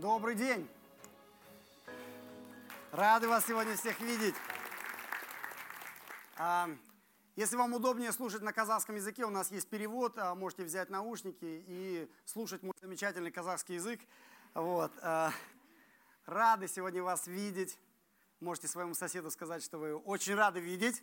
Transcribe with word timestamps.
Добрый 0.00 0.34
день! 0.34 0.66
Рады 2.90 3.28
вас 3.28 3.44
сегодня 3.46 3.76
всех 3.76 4.00
видеть. 4.00 4.34
А, 6.38 6.70
если 7.36 7.56
вам 7.56 7.74
удобнее 7.74 8.10
слушать 8.12 8.40
на 8.40 8.54
казахском 8.54 8.96
языке, 8.96 9.26
у 9.26 9.30
нас 9.30 9.50
есть 9.50 9.68
перевод, 9.68 10.16
а, 10.16 10.34
можете 10.34 10.64
взять 10.64 10.88
наушники 10.88 11.44
и 11.66 12.10
слушать 12.24 12.62
мой 12.62 12.72
замечательный 12.80 13.30
казахский 13.30 13.74
язык. 13.74 14.00
Вот. 14.54 14.90
А, 15.02 15.32
рады 16.24 16.66
сегодня 16.66 17.02
вас 17.02 17.26
видеть. 17.26 17.78
Можете 18.40 18.68
своему 18.68 18.94
соседу 18.94 19.30
сказать, 19.30 19.62
что 19.62 19.76
вы 19.76 19.94
очень 19.94 20.34
рады 20.34 20.60
видеть. 20.60 21.02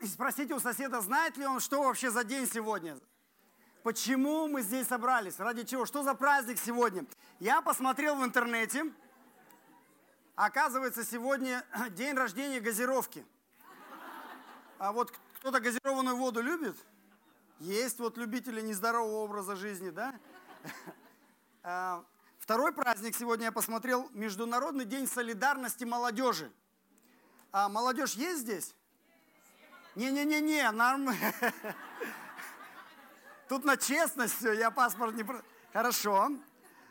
И 0.00 0.06
спросите 0.06 0.54
у 0.54 0.60
соседа, 0.60 1.00
знает 1.00 1.38
ли 1.38 1.46
он, 1.46 1.60
что 1.60 1.82
вообще 1.82 2.10
за 2.10 2.24
день 2.24 2.46
сегодня. 2.46 2.98
Почему 3.82 4.48
мы 4.48 4.60
здесь 4.60 4.86
собрались? 4.86 5.38
Ради 5.38 5.64
чего? 5.64 5.86
Что 5.86 6.02
за 6.02 6.14
праздник 6.14 6.58
сегодня? 6.58 7.06
Я 7.38 7.62
посмотрел 7.62 8.16
в 8.16 8.24
интернете. 8.24 8.92
Оказывается, 10.34 11.04
сегодня 11.04 11.64
день 11.90 12.14
рождения 12.14 12.60
газировки. 12.60 13.24
А 14.78 14.92
вот 14.92 15.10
кто-то 15.38 15.60
газированную 15.60 16.16
воду 16.16 16.42
любит? 16.42 16.76
Есть 17.58 17.98
вот 17.98 18.18
любители 18.18 18.60
нездорового 18.60 19.24
образа 19.24 19.56
жизни, 19.56 19.90
да? 19.90 20.14
А, 21.68 22.04
второй 22.38 22.72
праздник 22.72 23.16
сегодня 23.16 23.46
я 23.46 23.52
посмотрел. 23.52 24.08
Международный 24.12 24.84
день 24.84 25.08
солидарности 25.08 25.82
молодежи. 25.82 26.52
А 27.50 27.68
молодежь 27.68 28.14
есть 28.14 28.42
здесь? 28.42 28.72
Не-не-не-не, 29.96 30.70
нормально. 30.72 31.32
Тут 33.48 33.64
на 33.64 33.78
честность 33.78 34.36
все, 34.36 34.52
я 34.52 34.70
паспорт 34.70 35.14
не... 35.14 35.24
Хорошо. 35.72 36.32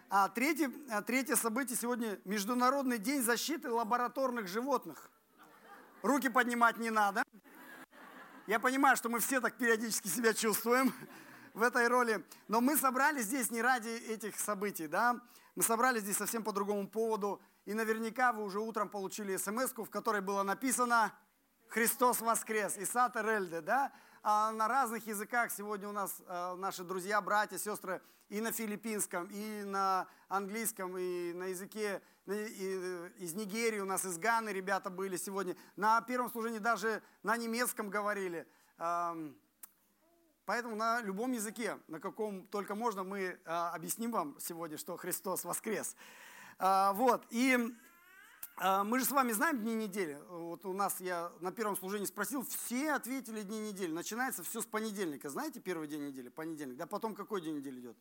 А 0.09 0.27
третье, 0.29 0.71
а 0.89 1.03
третье 1.03 1.35
событие 1.35 1.77
сегодня– 1.77 2.19
Международный 2.25 2.97
день 2.97 3.21
защиты 3.21 3.69
лабораторных 3.69 4.47
животных. 4.47 5.11
Руки 6.01 6.29
поднимать 6.29 6.77
не 6.77 6.89
надо. 6.89 7.21
Я 8.47 8.59
понимаю, 8.59 8.97
что 8.97 9.09
мы 9.09 9.19
все 9.19 9.39
так 9.39 9.55
периодически 9.55 10.07
себя 10.07 10.33
чувствуем 10.33 10.91
в 11.53 11.61
этой 11.61 11.87
роли. 11.87 12.25
Но 12.47 12.59
мы 12.59 12.75
собрались 12.75 13.25
здесь 13.25 13.51
не 13.51 13.61
ради 13.61 13.89
этих 13.89 14.39
событий, 14.39 14.87
да? 14.87 15.21
Мы 15.55 15.61
собрались 15.61 16.01
здесь 16.01 16.17
совсем 16.17 16.43
по 16.43 16.51
другому 16.51 16.87
поводу. 16.87 17.39
И 17.65 17.73
наверняка 17.75 18.33
вы 18.33 18.43
уже 18.43 18.59
утром 18.59 18.89
получили 18.89 19.37
смс 19.37 19.73
в 19.75 19.89
которой 19.91 20.21
было 20.21 20.41
написано 20.41 21.13
«Христос 21.67 22.21
воскрес». 22.21 22.77
Исата 22.77 23.21
Рельде, 23.21 23.61
да? 23.61 23.91
А 24.23 24.51
на 24.51 24.67
разных 24.67 25.05
языках 25.07 25.51
сегодня 25.51 25.87
у 25.87 25.91
нас 25.91 26.21
э, 26.25 26.55
наши 26.55 26.83
друзья, 26.83 27.21
братья, 27.21 27.57
сестры 27.57 28.01
и 28.29 28.41
на 28.41 28.51
филиппинском, 28.51 29.27
и 29.27 29.63
на 29.63 30.07
английском, 30.29 30.97
и 30.97 31.33
на 31.33 31.45
языке 31.45 32.01
и, 32.25 32.31
и, 32.31 33.23
из 33.23 33.35
Нигерии, 33.35 33.79
у 33.79 33.85
нас 33.85 34.03
из 34.03 34.17
Ганы 34.17 34.49
ребята 34.49 34.89
были 34.89 35.15
сегодня. 35.17 35.55
На 35.75 36.01
первом 36.01 36.31
служении 36.31 36.59
даже 36.59 37.03
на 37.21 37.37
немецком 37.37 37.89
говорили. 37.89 38.47
Поэтому 40.45 40.75
на 40.75 41.01
любом 41.01 41.31
языке, 41.31 41.79
на 41.87 41.99
каком 41.99 42.45
только 42.47 42.75
можно, 42.75 43.03
мы 43.03 43.19
э, 43.19 43.37
объясним 43.45 44.11
вам 44.11 44.37
сегодня, 44.39 44.77
что 44.77 44.95
Христос 44.95 45.43
воскрес. 45.43 45.95
А, 46.59 46.93
вот, 46.93 47.25
и 47.31 47.57
а, 47.57 47.59
мы 48.57 48.99
же 48.99 49.05
с 49.05 49.11
вами 49.11 49.33
знаем 49.33 49.59
дни 49.59 49.75
недели. 49.75 50.17
Вот 50.29 50.65
у 50.65 50.73
нас 50.73 51.01
я 51.01 51.31
на 51.41 51.51
первом 51.51 51.75
служении 51.75 52.05
спросил, 52.05 52.45
все 52.45 52.93
ответили 52.93 53.41
дни 53.41 53.59
недели. 53.59 53.91
Начинается 53.91 54.43
все 54.43 54.61
с 54.61 54.65
понедельника. 54.65 55.29
Знаете 55.29 55.59
первый 55.59 55.87
день 55.87 56.07
недели? 56.07 56.29
Понедельник. 56.29 56.77
Да 56.77 56.85
потом 56.85 57.15
какой 57.15 57.41
день 57.41 57.57
недели 57.57 57.81
идет? 57.81 57.97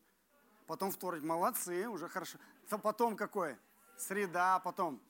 Потом 0.65 0.91
вторник. 0.91 1.23
Молодцы, 1.23 1.87
уже 1.89 2.07
хорошо. 2.07 2.37
Потом 2.81 3.17
какой? 3.17 3.57
Среда, 3.97 4.59
потом 4.59 5.01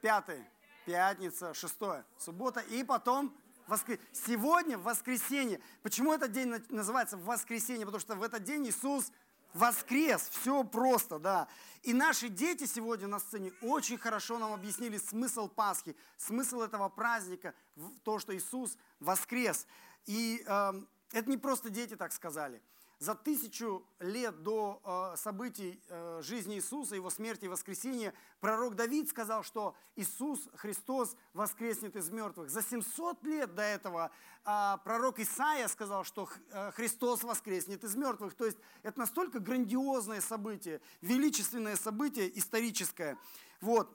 пятый, 0.00 0.42
пятница, 0.86 1.52
шестое, 1.52 2.04
суббота 2.18 2.60
и 2.60 2.82
потом 2.82 3.34
воскрес... 3.66 3.98
Сегодня 4.12 4.78
воскресенье. 4.78 5.60
Почему 5.82 6.12
этот 6.12 6.32
день 6.32 6.54
называется 6.70 7.16
воскресенье? 7.16 7.84
Потому 7.84 8.00
что 8.00 8.14
в 8.14 8.22
этот 8.22 8.42
день 8.44 8.66
Иисус 8.68 9.12
воскрес, 9.54 10.28
все 10.28 10.64
просто, 10.64 11.18
да. 11.18 11.48
И 11.82 11.92
наши 11.92 12.28
дети 12.28 12.66
сегодня 12.66 13.06
на 13.06 13.18
сцене 13.18 13.52
очень 13.62 13.98
хорошо 13.98 14.38
нам 14.38 14.52
объяснили 14.52 14.98
смысл 14.98 15.48
Пасхи, 15.48 15.96
смысл 16.16 16.60
этого 16.60 16.88
праздника, 16.88 17.54
то, 18.02 18.18
что 18.18 18.36
Иисус 18.36 18.76
воскрес. 19.00 19.66
И 20.06 20.42
э, 20.46 20.72
это 21.12 21.30
не 21.30 21.36
просто 21.36 21.70
дети 21.70 21.96
так 21.96 22.12
сказали– 22.12 22.62
за 22.98 23.14
тысячу 23.14 23.86
лет 23.98 24.42
до 24.42 24.80
э, 25.14 25.16
событий 25.18 25.82
э, 25.88 26.22
жизни 26.22 26.56
Иисуса, 26.56 26.94
его 26.94 27.10
смерти 27.10 27.44
и 27.44 27.48
воскресения, 27.48 28.14
пророк 28.40 28.74
Давид 28.74 29.10
сказал, 29.10 29.42
что 29.42 29.76
Иисус 29.96 30.48
Христос 30.54 31.14
воскреснет 31.34 31.94
из 31.94 32.08
мертвых. 32.08 32.48
За 32.48 32.62
700 32.62 33.22
лет 33.24 33.54
до 33.54 33.62
этого 33.62 34.10
э, 34.44 34.76
пророк 34.82 35.18
Исаия 35.18 35.68
сказал, 35.68 36.04
что 36.04 36.28
Христос 36.74 37.22
воскреснет 37.22 37.84
из 37.84 37.94
мертвых. 37.96 38.34
То 38.34 38.46
есть 38.46 38.58
это 38.82 38.98
настолько 39.00 39.40
грандиозное 39.40 40.22
событие, 40.22 40.80
величественное 41.02 41.76
событие 41.76 42.36
историческое. 42.38 43.18
Вот. 43.60 43.94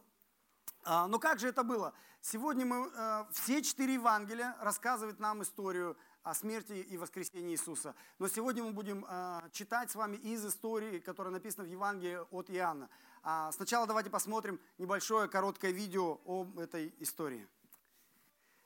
Но 0.86 1.20
как 1.20 1.40
же 1.40 1.48
это 1.48 1.64
было? 1.64 1.94
Сегодня 2.22 2.66
мы, 2.66 2.92
все 3.32 3.62
четыре 3.62 3.96
Евангелия 3.96 4.56
рассказывают 4.60 5.20
нам 5.20 5.44
историю 5.44 5.96
о 6.24 6.36
смерти 6.36 6.74
и 6.74 6.98
воскресении 6.98 7.54
Иисуса. 7.54 7.96
Но 8.20 8.28
сегодня 8.28 8.64
мы 8.64 8.74
будем 8.74 9.06
э, 9.08 9.42
читать 9.52 9.90
с 9.90 9.96
вами 9.96 10.18
из 10.18 10.46
истории, 10.46 11.00
которая 11.00 11.34
написана 11.34 11.68
в 11.68 11.72
Евангелии 11.72 12.20
от 12.32 12.50
Иоанна. 12.50 12.90
А 13.24 13.52
сначала 13.52 13.88
давайте 13.88 14.10
посмотрим 14.10 14.60
небольшое 14.78 15.28
короткое 15.28 15.72
видео 15.72 16.20
об 16.26 16.60
этой 16.60 16.94
истории. 17.00 17.48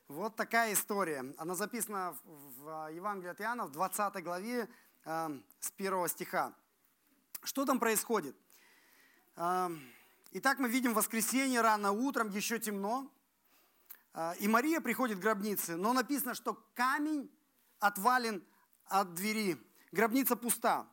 Вот 0.08 0.36
такая 0.36 0.72
история. 0.72 1.34
Она 1.38 1.54
записана 1.54 2.16
в 2.24 2.90
Евангелии 2.92 3.30
от 3.30 3.40
Иоанна 3.40 3.66
в 3.66 3.72
20 3.72 4.22
главе 4.22 4.68
с 5.04 5.72
1 5.76 6.08
стиха. 6.08 6.54
Что 7.42 7.64
там 7.64 7.80
происходит? 7.80 8.36
Итак, 9.34 10.58
мы 10.58 10.68
видим 10.68 10.94
воскресенье 10.94 11.60
рано 11.60 11.90
утром, 11.92 12.30
еще 12.30 12.58
темно. 12.58 13.10
И 14.38 14.48
Мария 14.48 14.80
приходит 14.80 15.18
к 15.18 15.20
гробнице, 15.20 15.76
но 15.76 15.92
написано, 15.92 16.34
что 16.34 16.54
камень 16.74 17.30
отвален 17.86 18.44
от 18.86 19.14
двери. 19.14 19.56
Гробница 19.92 20.36
пуста. 20.36 20.86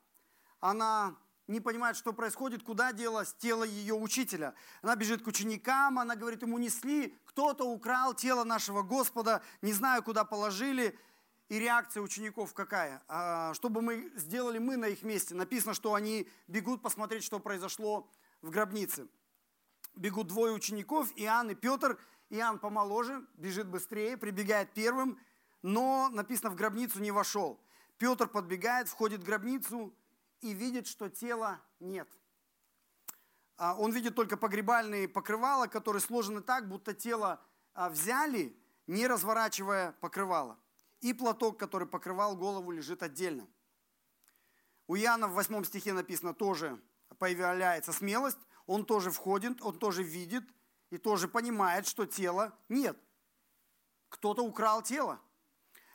Она 0.60 1.16
не 1.48 1.60
понимает, 1.60 1.98
что 1.98 2.14
происходит, 2.14 2.64
куда 2.64 2.94
делось 2.94 3.34
тело 3.34 3.64
ее 3.64 3.96
учителя. 3.96 4.54
Она 4.82 4.96
бежит 4.96 5.24
к 5.24 5.28
ученикам, 5.28 6.00
она 6.00 6.16
говорит, 6.16 6.42
ему 6.42 6.58
несли, 6.58 7.18
кто-то 7.26 7.66
украл 7.66 8.14
тело 8.14 8.44
нашего 8.44 8.82
Господа, 8.82 9.42
не 9.62 9.74
знаю, 9.74 10.04
куда 10.04 10.24
положили. 10.24 10.98
И 11.50 11.60
реакция 11.60 12.02
учеников 12.02 12.54
какая? 12.54 13.04
А, 13.08 13.54
что 13.54 13.70
бы 13.70 13.82
мы 13.82 14.12
сделали 14.16 14.58
мы 14.58 14.78
на 14.78 14.86
их 14.86 15.04
месте? 15.04 15.36
Написано, 15.36 15.74
что 15.74 15.94
они 15.94 16.28
бегут 16.48 16.82
посмотреть, 16.82 17.24
что 17.24 17.40
произошло 17.40 18.10
в 18.42 18.50
гробнице. 18.50 19.08
Бегут 19.96 20.28
двое 20.28 20.54
учеников, 20.54 21.12
Иоанн 21.16 21.52
и 21.52 21.56
Петр. 21.56 22.00
Иоанн 22.30 22.58
помоложе, 22.58 23.28
бежит 23.36 23.68
быстрее, 23.68 24.18
прибегает 24.18 24.74
первым– 24.74 25.20
но 25.64 26.10
написано, 26.10 26.52
в 26.52 26.56
гробницу 26.56 27.00
не 27.00 27.10
вошел. 27.12 27.60
Петр 27.98 28.28
подбегает, 28.28 28.90
входит 28.90 29.22
в 29.22 29.26
гробницу 29.26 29.96
и 30.42 30.54
видит, 30.54 30.86
что 30.86 31.10
тела 31.10 31.60
нет. 31.80 32.08
А 33.56 33.76
он 33.76 33.92
видит 33.92 34.14
только 34.14 34.36
погребальные 34.36 35.08
покрывала, 35.08 35.68
которые 35.68 36.02
сложены 36.02 36.42
так, 36.42 36.68
будто 36.68 36.94
тело 36.94 37.42
а, 37.74 37.90
взяли, 37.90 38.56
не 38.88 39.08
разворачивая 39.08 39.94
покрывало. 39.94 40.60
И 41.00 41.14
платок, 41.14 41.58
который 41.58 41.88
покрывал 41.88 42.36
голову, 42.36 42.72
лежит 42.72 43.02
отдельно. 43.02 43.48
У 44.88 44.98
Иоанна 44.98 45.28
в 45.28 45.34
8 45.34 45.64
стихе 45.64 45.94
написано 45.94 46.34
тоже 46.34 46.80
появляется 47.20 47.94
смелость, 47.94 48.40
он 48.66 48.86
тоже 48.86 49.12
входит, 49.12 49.62
он 49.62 49.78
тоже 49.78 50.04
видит 50.04 50.44
и 50.90 50.98
тоже 50.98 51.28
понимает, 51.28 51.88
что 51.88 52.06
тела 52.06 52.54
нет. 52.68 52.98
Кто-то 54.10 54.44
украл 54.44 54.82
тело. 54.82 55.22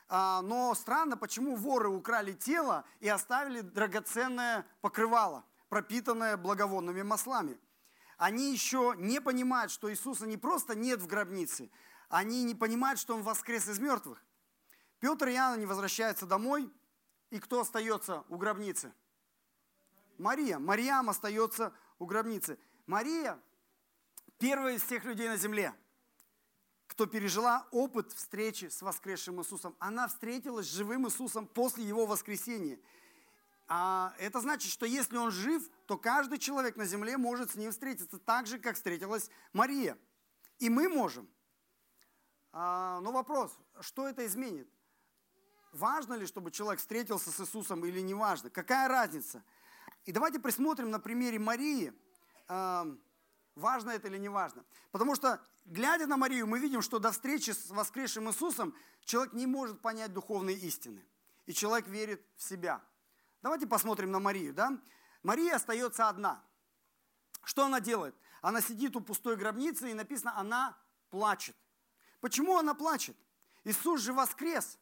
А, 0.08 0.40
но 0.40 0.74
странно, 0.74 1.16
почему 1.16 1.54
воры 1.56 1.88
украли 1.88 2.32
тело 2.32 2.84
и 3.00 3.08
оставили 3.08 3.60
драгоценное 3.60 4.66
покрывало, 4.80 5.44
пропитанное 5.68 6.36
благовонными 6.36 7.02
маслами. 7.02 7.60
Они 8.16 8.52
еще 8.52 8.94
не 8.96 9.20
понимают, 9.20 9.70
что 9.70 9.90
Иисуса 9.92 10.26
не 10.26 10.38
просто 10.38 10.74
нет 10.74 11.00
в 11.00 11.06
гробнице, 11.06 11.70
они 12.08 12.42
не 12.44 12.54
понимают, 12.54 12.98
что 12.98 13.14
Он 13.14 13.22
воскрес 13.22 13.68
из 13.68 13.78
мертвых. 13.78 14.24
Петр 14.98 15.28
и 15.28 15.34
Иоанна 15.34 15.60
не 15.60 15.66
возвращаются 15.66 16.26
домой, 16.26 16.72
и 17.30 17.38
кто 17.38 17.60
остается 17.60 18.24
у 18.28 18.36
гробницы? 18.36 18.92
Мария. 20.16 20.58
Мариам 20.58 21.10
остается 21.10 21.72
у 21.98 22.06
гробницы. 22.06 22.58
Мария– 22.86 23.38
первая 24.38 24.74
из 24.74 24.82
всех 24.82 25.04
людей 25.04 25.28
на 25.28 25.36
земле. 25.36 25.74
Кто 26.88 27.06
пережила 27.06 27.68
опыт 27.70 28.12
встречи 28.12 28.64
с 28.64 28.82
воскресшим 28.82 29.40
Иисусом. 29.40 29.76
Она 29.78 30.08
встретилась 30.08 30.66
с 30.66 30.72
живым 30.72 31.06
Иисусом 31.06 31.46
после 31.46 31.84
Его 31.84 32.06
воскресения. 32.06 32.80
А 33.68 34.14
это 34.18 34.40
значит, 34.40 34.72
что 34.72 34.86
если 34.86 35.18
Он 35.18 35.30
жив, 35.30 35.70
то 35.86 35.98
каждый 35.98 36.38
человек 36.38 36.76
на 36.76 36.86
земле 36.86 37.18
может 37.18 37.52
с 37.52 37.54
Ним 37.54 37.70
встретиться 37.70 38.18
так 38.18 38.46
же, 38.46 38.58
как 38.58 38.76
встретилась 38.76 39.30
Мария. 39.52 39.96
И 40.58 40.70
мы 40.70 40.88
можем. 40.88 41.28
А, 42.52 43.00
но 43.00 43.12
вопрос, 43.12 43.56
что 43.80 44.08
это 44.08 44.26
изменит? 44.26 44.68
Важно 45.72 46.14
ли, 46.14 46.26
чтобы 46.26 46.50
человек 46.50 46.80
встретился 46.80 47.30
с 47.30 47.38
Иисусом 47.38 47.84
или 47.84 48.00
не 48.00 48.14
важно? 48.14 48.48
Какая 48.48 48.88
разница? 48.88 49.44
И 50.06 50.12
давайте 50.12 50.40
присмотрим 50.40 50.90
на 50.90 50.98
примере 50.98 51.38
Марии, 51.38 51.92
важно 53.58 53.90
это 53.90 54.08
или 54.08 54.18
не 54.18 54.28
важно. 54.28 54.64
Потому 54.90 55.14
что, 55.14 55.40
глядя 55.66 56.06
на 56.06 56.16
Марию, 56.16 56.46
мы 56.46 56.58
видим, 56.58 56.82
что 56.82 56.98
до 56.98 57.10
встречи 57.12 57.50
с 57.50 57.70
воскресшим 57.70 58.28
Иисусом 58.28 58.74
человек 59.04 59.32
не 59.34 59.46
может 59.46 59.80
понять 59.80 60.12
духовные 60.12 60.56
истины. 60.56 61.04
И 61.46 61.52
человек 61.52 61.86
верит 61.88 62.24
в 62.36 62.42
себя. 62.42 62.82
Давайте 63.42 63.66
посмотрим 63.66 64.10
на 64.10 64.20
Марию. 64.20 64.52
Да? 64.52 64.78
Мария 65.22 65.56
остается 65.56 66.08
одна. 66.08 66.42
Что 67.44 67.66
она 67.66 67.80
делает? 67.80 68.14
Она 68.40 68.60
сидит 68.60 68.96
у 68.96 69.00
пустой 69.00 69.36
гробницы, 69.36 69.90
и 69.90 69.94
написано, 69.94 70.36
она 70.36 70.76
плачет. 71.10 71.56
Почему 72.20 72.58
она 72.58 72.74
плачет? 72.74 73.16
Иисус 73.64 74.00
же 74.00 74.12
воскрес. 74.12 74.78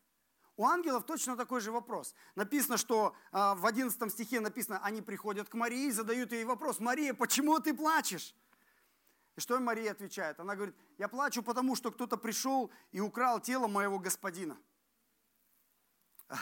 У 0.57 0.65
ангелов 0.65 1.05
точно 1.05 1.37
такой 1.37 1.61
же 1.61 1.71
вопрос. 1.71 2.15
Написано, 2.35 2.79
что 2.79 3.15
а, 3.31 3.55
в 3.55 3.67
11 3.67 4.11
стихе 4.11 4.41
написано, 4.41 4.81
они 4.83 5.03
приходят 5.03 5.49
к 5.49 5.55
Марии 5.55 5.89
и 5.89 5.91
задают 5.91 6.33
ей 6.33 6.45
вопрос, 6.45 6.81
Мария, 6.81 7.13
почему 7.13 7.59
ты 7.61 7.75
плачешь? 7.75 8.35
И 9.37 9.41
что 9.41 9.61
Мария 9.61 9.93
отвечает? 9.93 10.41
Она 10.41 10.57
говорит, 10.57 10.75
я 10.97 11.09
плачу, 11.09 11.43
потому 11.43 11.77
что 11.77 11.91
кто-то 11.91 12.17
пришел 12.17 12.71
и 12.91 13.01
украл 13.01 13.39
тело 13.39 13.67
моего 13.69 13.99
господина. 13.99 14.57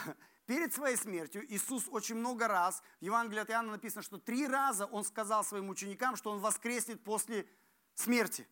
Перед 0.45 0.73
своей 0.73 0.95
смертью 0.95 1.45
Иисус 1.53 1.87
очень 1.89 2.15
много 2.15 2.47
раз, 2.47 2.81
в 3.01 3.03
Евангелии 3.03 3.41
от 3.41 3.49
Иоанна 3.49 3.73
написано, 3.73 4.01
что 4.01 4.17
три 4.17 4.47
раза 4.47 4.85
Он 4.85 5.03
сказал 5.03 5.43
своим 5.43 5.69
ученикам, 5.69 6.15
что 6.15 6.31
Он 6.31 6.39
воскреснет 6.39 7.03
после 7.03 7.45
смерти. 7.95 8.47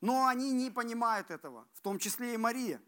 Но 0.00 0.26
они 0.26 0.52
не 0.52 0.70
понимают 0.70 1.30
этого, 1.30 1.66
в 1.72 1.80
том 1.80 1.98
числе 1.98 2.34
и 2.34 2.36
Мария. 2.36 2.80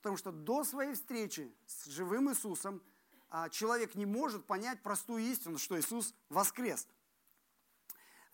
Потому 0.00 0.16
что 0.16 0.32
до 0.32 0.64
своей 0.64 0.94
встречи 0.94 1.52
с 1.66 1.86
живым 1.86 2.30
Иисусом 2.30 2.82
а, 3.28 3.48
человек 3.48 3.94
не 3.94 4.06
может 4.06 4.46
понять 4.46 4.82
простую 4.82 5.22
истину, 5.24 5.58
что 5.58 5.78
Иисус 5.78 6.14
воскрес. 6.28 6.86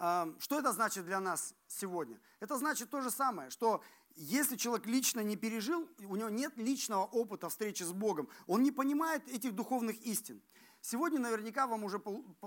Что 0.01 0.59
это 0.59 0.73
значит 0.73 1.05
для 1.05 1.21
нас 1.21 1.55
сегодня? 1.69 2.19
Это 2.41 2.57
значит 2.57 2.89
то 2.89 3.03
же 3.03 3.11
самое, 3.11 3.51
что 3.51 3.83
если 4.17 4.57
человек 4.57 4.87
лично 4.87 5.21
не 5.21 5.37
пережил, 5.37 5.87
у 5.99 6.17
него 6.17 6.31
нет 6.31 6.57
личного 6.57 7.05
опыта 7.05 7.51
встречи 7.51 7.83
с 7.83 7.93
Богом, 7.93 8.29
он 8.47 8.63
не 8.63 8.73
понимает 8.73 9.29
этих 9.29 9.55
духовных 9.55 10.01
истин. 10.01 10.41
Сегодня 10.81 11.19
наверняка 11.19 11.67
вам 11.67 11.85
уже 11.85 11.99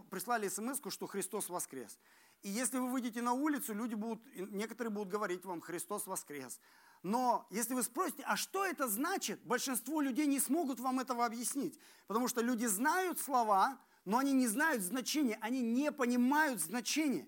прислали 0.09 0.49
смс 0.49 0.79
что 0.89 1.05
Христос 1.05 1.49
воскрес. 1.49 1.99
И 2.41 2.49
если 2.49 2.79
вы 2.79 2.89
выйдете 2.89 3.21
на 3.21 3.33
улицу, 3.33 3.75
люди 3.75 3.93
будут, 3.93 4.19
некоторые 4.35 4.91
будут 4.91 5.09
говорить 5.09 5.45
вам, 5.45 5.61
Христос 5.61 6.07
воскрес. 6.07 6.59
Но 7.03 7.45
если 7.51 7.75
вы 7.75 7.83
спросите, 7.83 8.23
а 8.25 8.35
что 8.35 8.65
это 8.65 8.87
значит, 8.87 9.43
большинство 9.43 10.01
людей 10.01 10.25
не 10.25 10.39
смогут 10.39 10.79
вам 10.79 10.99
этого 10.99 11.23
объяснить. 11.23 11.79
Потому 12.07 12.27
что 12.27 12.41
люди 12.41 12.65
знают 12.65 13.19
слова, 13.19 13.79
но 14.05 14.17
они 14.17 14.33
не 14.33 14.47
знают 14.47 14.81
значения, 14.81 15.37
они 15.39 15.61
не 15.61 15.91
понимают 15.91 16.59
значения. 16.59 17.27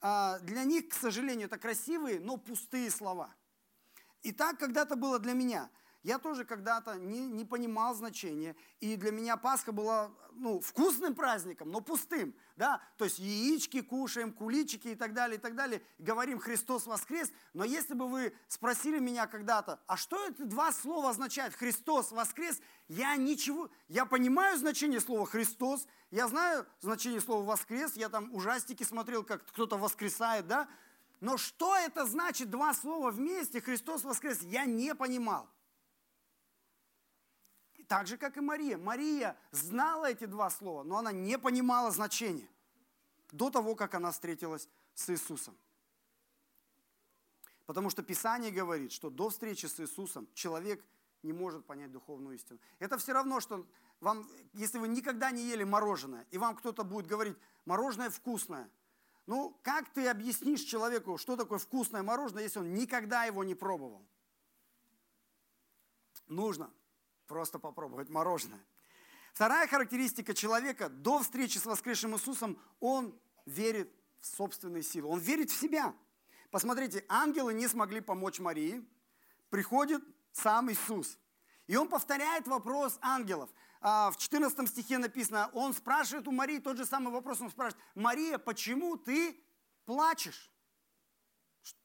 А, 0.00 0.38
для 0.40 0.64
них, 0.64 0.88
к 0.88 0.94
сожалению, 0.94 1.46
это 1.46 1.58
красивые, 1.58 2.20
но 2.20 2.36
пустые 2.36 2.90
слова. 2.90 3.34
И 4.22 4.32
так 4.32 4.58
когда-то 4.58 4.96
было 4.96 5.18
для 5.18 5.32
меня. 5.32 5.70
Я 6.04 6.18
тоже 6.18 6.44
когда-то 6.44 6.94
не, 6.94 7.26
не 7.26 7.44
понимал 7.44 7.94
значения. 7.94 8.54
И 8.80 8.96
для 8.96 9.10
меня 9.10 9.36
Пасха 9.36 9.72
была 9.72 10.12
ну, 10.32 10.60
вкусным 10.60 11.14
праздником, 11.14 11.70
но 11.70 11.80
пустым. 11.80 12.34
Да? 12.56 12.80
То 12.96 13.04
есть 13.04 13.18
яички 13.18 13.80
кушаем, 13.80 14.32
куличики 14.32 14.88
и 14.88 14.94
так 14.94 15.12
далее, 15.12 15.38
и 15.38 15.40
так 15.40 15.56
далее. 15.56 15.82
Говорим 15.98 16.38
«Христос 16.38 16.86
воскрес». 16.86 17.32
Но 17.52 17.64
если 17.64 17.94
бы 17.94 18.08
вы 18.08 18.32
спросили 18.46 19.00
меня 19.00 19.26
когда-то, 19.26 19.80
а 19.86 19.96
что 19.96 20.24
это 20.24 20.44
два 20.44 20.72
слова 20.72 21.10
означают 21.10 21.54
«Христос 21.54 22.12
воскрес», 22.12 22.60
я 22.86 23.16
ничего... 23.16 23.68
Я 23.88 24.06
понимаю 24.06 24.56
значение 24.56 25.00
слова 25.00 25.26
«Христос», 25.26 25.86
я 26.12 26.28
знаю 26.28 26.64
значение 26.80 27.20
слова 27.20 27.44
«воскрес», 27.44 27.96
я 27.96 28.08
там 28.08 28.32
ужастики 28.32 28.84
смотрел, 28.84 29.24
как 29.24 29.44
кто-то 29.46 29.76
воскресает, 29.76 30.46
да? 30.46 30.68
Но 31.20 31.36
что 31.36 31.76
это 31.76 32.06
значит 32.06 32.50
два 32.50 32.72
слова 32.72 33.10
вместе 33.10 33.60
«Христос 33.60 34.04
воскрес», 34.04 34.42
я 34.42 34.64
не 34.64 34.94
понимал 34.94 35.50
так 37.88 38.06
же, 38.06 38.18
как 38.18 38.36
и 38.36 38.40
Мария. 38.40 38.76
Мария 38.76 39.36
знала 39.50 40.10
эти 40.10 40.26
два 40.26 40.50
слова, 40.50 40.84
но 40.84 40.98
она 40.98 41.10
не 41.10 41.38
понимала 41.38 41.90
значения 41.90 42.48
до 43.32 43.50
того, 43.50 43.74
как 43.74 43.94
она 43.94 44.12
встретилась 44.12 44.68
с 44.94 45.08
Иисусом. 45.10 45.56
Потому 47.66 47.90
что 47.90 48.02
Писание 48.02 48.50
говорит, 48.50 48.92
что 48.92 49.10
до 49.10 49.30
встречи 49.30 49.66
с 49.66 49.80
Иисусом 49.80 50.28
человек 50.34 50.84
не 51.22 51.32
может 51.32 51.64
понять 51.66 51.90
духовную 51.90 52.36
истину. 52.36 52.60
Это 52.78 52.98
все 52.98 53.12
равно, 53.12 53.40
что 53.40 53.66
вам, 54.00 54.28
если 54.52 54.78
вы 54.78 54.88
никогда 54.88 55.30
не 55.30 55.42
ели 55.42 55.64
мороженое, 55.64 56.26
и 56.30 56.38
вам 56.38 56.56
кто-то 56.56 56.84
будет 56.84 57.06
говорить, 57.06 57.36
мороженое 57.64 58.10
вкусное, 58.10 58.70
ну, 59.26 59.58
как 59.62 59.90
ты 59.92 60.08
объяснишь 60.08 60.60
человеку, 60.60 61.18
что 61.18 61.36
такое 61.36 61.58
вкусное 61.58 62.02
мороженое, 62.02 62.44
если 62.44 62.60
он 62.60 62.72
никогда 62.74 63.24
его 63.24 63.44
не 63.44 63.54
пробовал? 63.54 64.06
Нужно 66.26 66.70
просто 67.28 67.58
попробовать 67.58 68.08
мороженое. 68.08 68.64
Вторая 69.32 69.68
характеристика 69.68 70.34
человека 70.34 70.88
до 70.88 71.20
встречи 71.20 71.58
с 71.58 71.66
воскресшим 71.66 72.14
Иисусом, 72.16 72.58
он 72.80 73.16
верит 73.46 73.92
в 74.20 74.26
собственные 74.26 74.82
силы, 74.82 75.08
он 75.08 75.20
верит 75.20 75.50
в 75.50 75.60
себя. 75.60 75.94
Посмотрите, 76.50 77.04
ангелы 77.08 77.54
не 77.54 77.68
смогли 77.68 78.00
помочь 78.00 78.40
Марии, 78.40 78.84
приходит 79.50 80.02
сам 80.32 80.72
Иисус. 80.72 81.18
И 81.66 81.76
он 81.76 81.88
повторяет 81.88 82.48
вопрос 82.48 82.98
ангелов. 83.02 83.50
А, 83.80 84.10
в 84.10 84.16
14 84.16 84.68
стихе 84.68 84.98
написано, 84.98 85.50
он 85.52 85.74
спрашивает 85.74 86.26
у 86.26 86.32
Марии 86.32 86.58
тот 86.58 86.78
же 86.78 86.86
самый 86.86 87.12
вопрос, 87.12 87.40
он 87.40 87.50
спрашивает, 87.50 87.84
Мария, 87.94 88.38
почему 88.38 88.96
ты 88.96 89.38
плачешь? 89.84 90.50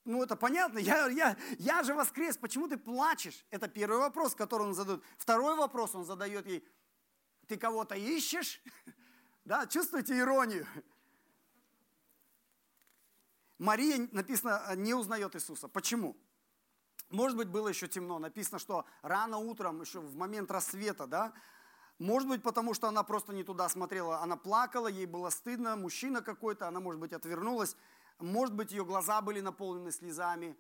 Ну, 0.06 0.24
это 0.24 0.36
понятно, 0.36 0.80
я, 0.80 1.08
я, 1.08 1.38
я 1.58 1.84
же 1.84 1.94
воскрес, 1.94 2.38
почему 2.38 2.68
ты 2.68 2.78
плачешь? 2.78 3.46
Это 3.50 3.68
первый 3.68 4.00
вопрос, 4.00 4.36
который 4.36 4.68
он 4.68 4.74
задает. 4.74 5.02
Второй 5.18 5.56
вопрос 5.56 5.96
он 5.96 6.06
задает 6.06 6.46
ей, 6.46 6.68
ты 7.48 7.58
кого-то 7.58 7.96
ищешь? 7.96 8.62
Да, 9.46 9.68
чувствуете 9.68 10.18
иронию? 10.18 10.66
Мария, 13.58 14.08
написано, 14.14 14.74
не 14.78 14.94
узнает 14.94 15.36
Иисуса. 15.36 15.68
Почему? 15.68 16.16
Может 17.10 17.38
быть, 17.38 17.50
было 17.50 17.68
еще 17.68 17.90
темно. 17.90 18.20
Написано, 18.20 18.58
что 18.58 18.86
рано 19.02 19.38
утром, 19.38 19.82
еще 19.82 20.00
в 20.00 20.16
момент 20.16 20.50
рассвета, 20.50 21.08
да, 21.08 21.34
может 22.00 22.28
быть, 22.28 22.42
потому 22.42 22.74
что 22.74 22.88
она 22.88 23.04
просто 23.04 23.34
не 23.34 23.44
туда 23.44 23.70
смотрела. 23.70 24.20
Она 24.20 24.36
плакала, 24.36 24.88
ей 24.88 25.06
было 25.06 25.30
стыдно, 25.30 25.76
мужчина 25.76 26.22
какой-то, 26.22 26.68
она, 26.68 26.80
может 26.80 27.00
быть, 27.00 27.14
отвернулась. 27.14 27.76
Может 28.20 28.56
быть, 28.56 28.72
ее 28.72 28.86
глаза 28.86 29.22
были 29.22 29.40
наполнены 29.40 29.92
слезами, 29.92 30.58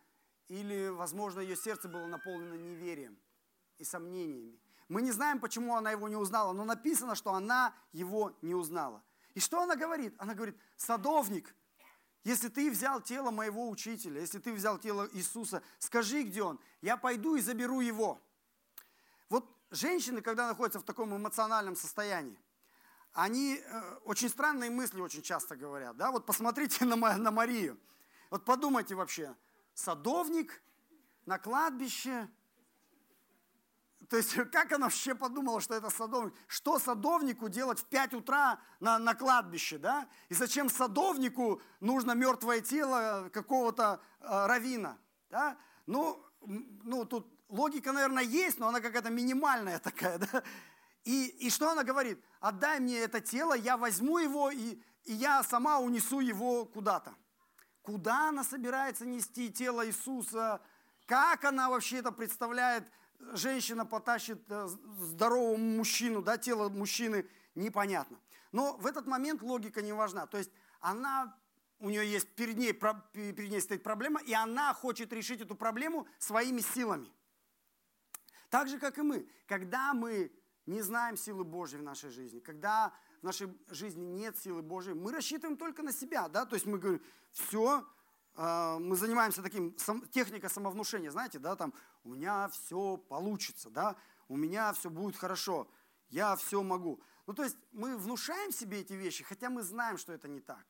или, 0.48 0.90
возможно, 0.90 1.40
ее 1.40 1.56
сердце 1.56 1.88
было 1.88 2.06
наполнено 2.06 2.56
неверием 2.56 3.18
и 3.78 3.84
сомнениями. 3.84 4.60
Мы 4.90 5.02
не 5.02 5.12
знаем, 5.12 5.40
почему 5.40 5.76
она 5.76 5.92
его 5.92 6.08
не 6.10 6.16
узнала, 6.16 6.54
но 6.54 6.66
написано, 6.66 7.16
что 7.16 7.34
она 7.34 7.74
его 7.92 8.36
не 8.42 8.54
узнала. 8.54 9.04
И 9.34 9.40
что 9.40 9.62
она 9.62 9.76
говорит? 9.76 10.14
Она 10.20 10.36
говорит, 10.36 10.58
садовник, 10.76 11.56
если 12.24 12.48
ты 12.48 12.70
взял 12.70 13.02
тело 13.02 13.32
моего 13.32 13.70
учителя, 13.70 14.22
если 14.22 14.40
ты 14.40 14.54
взял 14.54 14.78
тело 14.78 15.10
Иисуса, 15.14 15.62
скажи, 15.80 16.24
где 16.24 16.44
он, 16.44 16.60
я 16.82 16.96
пойду 16.96 17.36
и 17.36 17.42
заберу 17.42 17.82
его. 17.82 18.22
Вот 19.30 19.46
женщины, 19.72 20.22
когда 20.22 20.48
находятся 20.48 20.80
в 20.80 20.84
таком 20.84 21.16
эмоциональном 21.16 21.76
состоянии, 21.76 22.38
они 23.14 23.62
э, 23.64 23.96
очень 24.06 24.30
странные 24.30 24.70
мысли 24.70 25.00
очень 25.00 25.22
часто 25.22 25.56
говорят. 25.56 25.96
Да? 25.98 26.12
Вот 26.12 26.26
посмотрите 26.26 26.84
на, 26.86 26.96
на 26.96 27.32
Марию. 27.32 27.80
Вот 28.30 28.46
подумайте 28.46 28.96
вообще, 28.96 29.36
садовник 29.76 30.62
на 31.26 31.38
кладбище. 31.38 32.28
То 34.10 34.18
есть 34.18 34.34
как 34.52 34.72
она 34.72 34.88
вообще 34.88 35.14
подумала, 35.16 35.62
что 35.62 35.76
это 35.76 35.90
садовник? 35.90 36.34
Что 36.48 36.80
садовнику 36.80 37.50
делать 37.50 37.80
в 37.80 37.86
5 37.86 38.16
утра 38.16 38.60
на, 38.80 38.98
на 38.98 39.14
кладбище? 39.14 39.78
Да? 39.78 40.08
И 40.30 40.34
зачем 40.34 40.70
садовнику 40.70 41.62
нужно 41.80 42.14
мертвое 42.14 42.62
тело 42.62 43.30
какого-то 43.32 44.02
э, 44.22 44.48
равина? 44.48 44.98
Да? 45.30 45.58
Ну, 45.86 46.24
ну, 46.46 47.06
тут 47.06 47.28
логика, 47.50 47.92
наверное, 47.92 48.24
есть, 48.24 48.60
но 48.60 48.68
она 48.68 48.82
какая-то 48.82 49.10
минимальная 49.10 49.80
такая. 49.84 50.18
Да? 50.18 50.44
И, 51.04 51.28
и 51.28 51.50
что 51.50 51.70
она 51.70 51.84
говорит? 51.84 52.24
Отдай 52.40 52.80
мне 52.80 53.00
это 53.00 53.20
тело, 53.20 53.54
я 53.54 53.78
возьму 53.78 54.20
его, 54.20 54.52
и, 54.52 54.80
и 55.04 55.14
я 55.14 55.44
сама 55.44 55.80
унесу 55.80 56.22
его 56.22 56.66
куда-то. 56.66 57.14
Куда 57.82 58.30
она 58.30 58.44
собирается 58.44 59.06
нести 59.06 59.52
тело 59.52 59.86
Иисуса? 59.86 60.62
Как 61.06 61.44
она 61.44 61.70
вообще 61.70 61.98
это 61.98 62.12
представляет? 62.12 62.86
Женщина 63.34 63.86
потащит 63.86 64.42
э, 64.50 64.68
здорового 65.00 65.58
мужчину, 65.58 66.22
да, 66.22 66.38
тело 66.38 66.70
мужчины, 66.70 67.28
непонятно. 67.56 68.18
Но 68.54 68.78
в 68.78 68.86
этот 68.86 69.06
момент 69.06 69.42
логика 69.42 69.82
не 69.82 69.92
важна. 69.92 70.28
То 70.28 70.38
есть 70.38 70.52
она, 70.80 71.36
у 71.80 71.90
нее 71.90 72.10
есть, 72.10 72.34
перед 72.36 72.58
ней, 72.58 72.72
перед 72.74 73.50
ней 73.50 73.62
стоит 73.62 73.84
проблема, 73.84 74.22
и 74.22 74.34
она 74.34 74.74
хочет 74.74 75.12
решить 75.12 75.42
эту 75.42 75.56
проблему 75.56 76.08
своими 76.20 76.62
силами. 76.62 77.12
Так 78.50 78.68
же, 78.70 78.78
как 78.78 78.98
и 78.98 79.02
мы. 79.02 79.28
Когда 79.48 79.94
мы 79.94 80.32
не 80.66 80.82
знаем 80.82 81.18
силы 81.18 81.44
Божьей 81.44 81.80
в 81.80 81.84
нашей 81.84 82.10
жизни, 82.10 82.40
когда 82.40 82.94
в 83.22 83.24
нашей 83.24 83.54
жизни 83.70 84.06
нет 84.06 84.38
силы 84.38 84.62
Божьей, 84.62 84.94
мы 84.94 85.12
рассчитываем 85.12 85.58
только 85.58 85.84
на 85.84 85.92
себя, 85.92 86.28
да, 86.28 86.46
то 86.46 86.56
есть 86.56 86.66
мы 86.66 86.78
говорим, 86.78 87.02
все, 87.32 87.86
а, 88.36 88.80
мы 88.80 88.96
занимаемся 88.96 89.42
таким, 89.42 89.76
техника 90.12 90.50
самовнушения, 90.50 91.12
знаете, 91.12 91.40
да, 91.40 91.56
там, 91.56 91.74
у 92.04 92.10
меня 92.10 92.48
все 92.50 92.98
получится, 92.98 93.70
да, 93.70 93.96
у 94.28 94.38
меня 94.38 94.74
все 94.74 94.90
будет 94.90 95.16
хорошо, 95.16 95.70
я 96.10 96.36
все 96.36 96.62
могу. 96.64 97.02
Ну, 97.26 97.34
то 97.34 97.44
есть 97.44 97.58
мы 97.72 97.98
внушаем 97.98 98.52
себе 98.52 98.82
эти 98.82 98.94
вещи, 98.94 99.24
хотя 99.24 99.50
мы 99.50 99.64
знаем, 99.64 99.98
что 99.98 100.14
это 100.14 100.28
не 100.28 100.42
так. 100.42 100.66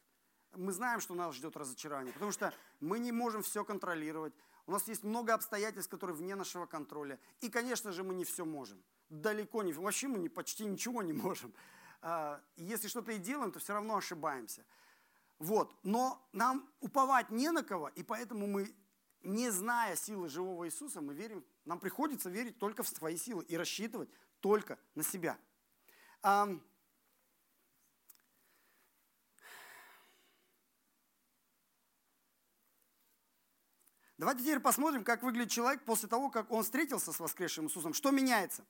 Мы 0.55 0.71
знаем, 0.71 0.99
что 0.99 1.15
нас 1.15 1.33
ждет 1.33 1.57
разочарование, 1.57 2.13
потому 2.13 2.31
что 2.31 2.53
мы 2.79 2.99
не 2.99 3.11
можем 3.11 3.41
все 3.41 3.63
контролировать. 3.63 4.33
У 4.67 4.71
нас 4.71 4.87
есть 4.87 5.03
много 5.03 5.33
обстоятельств, 5.33 5.89
которые 5.89 6.15
вне 6.15 6.35
нашего 6.35 6.67
контроля. 6.67 7.19
И, 7.41 7.49
конечно 7.49 7.91
же, 7.91 8.03
мы 8.03 8.13
не 8.13 8.23
все 8.23 8.45
можем. 8.45 8.83
Далеко 9.13 9.61
не, 9.61 9.73
вообще 9.73 10.07
мы 10.07 10.17
не, 10.17 10.27
почти 10.27 10.65
ничего 10.65 11.03
не 11.03 11.13
можем. 11.13 11.53
А, 12.01 12.41
если 12.55 12.87
что-то 12.87 13.11
и 13.11 13.19
делаем, 13.19 13.51
то 13.51 13.59
все 13.59 13.73
равно 13.73 13.95
ошибаемся. 13.97 14.65
Вот. 15.37 15.71
Но 15.83 16.27
нам 16.33 16.67
уповать 16.79 17.29
не 17.29 17.51
на 17.51 17.61
кого, 17.63 17.89
и 17.89 18.01
поэтому 18.01 18.47
мы, 18.47 18.75
не 19.21 19.51
зная 19.51 19.95
силы 19.95 20.29
живого 20.29 20.65
Иисуса, 20.65 20.99
мы 20.99 21.13
верим, 21.13 21.45
нам 21.63 21.79
приходится 21.79 22.31
верить 22.31 22.57
только 22.57 22.81
в 22.81 22.87
свои 22.87 23.15
силы 23.15 23.43
и 23.43 23.55
рассчитывать 23.55 24.09
только 24.39 24.79
на 24.95 25.03
себя. 25.03 25.37
Давайте 34.17 34.41
теперь 34.41 34.59
посмотрим, 34.59 35.03
как 35.03 35.21
выглядит 35.21 35.51
человек 35.51 35.83
после 35.85 36.09
того, 36.09 36.31
как 36.31 36.49
он 36.49 36.63
встретился 36.63 37.11
с 37.13 37.19
воскресшим 37.19 37.67
Иисусом. 37.67 37.93
Что 37.93 38.09
меняется? 38.09 38.65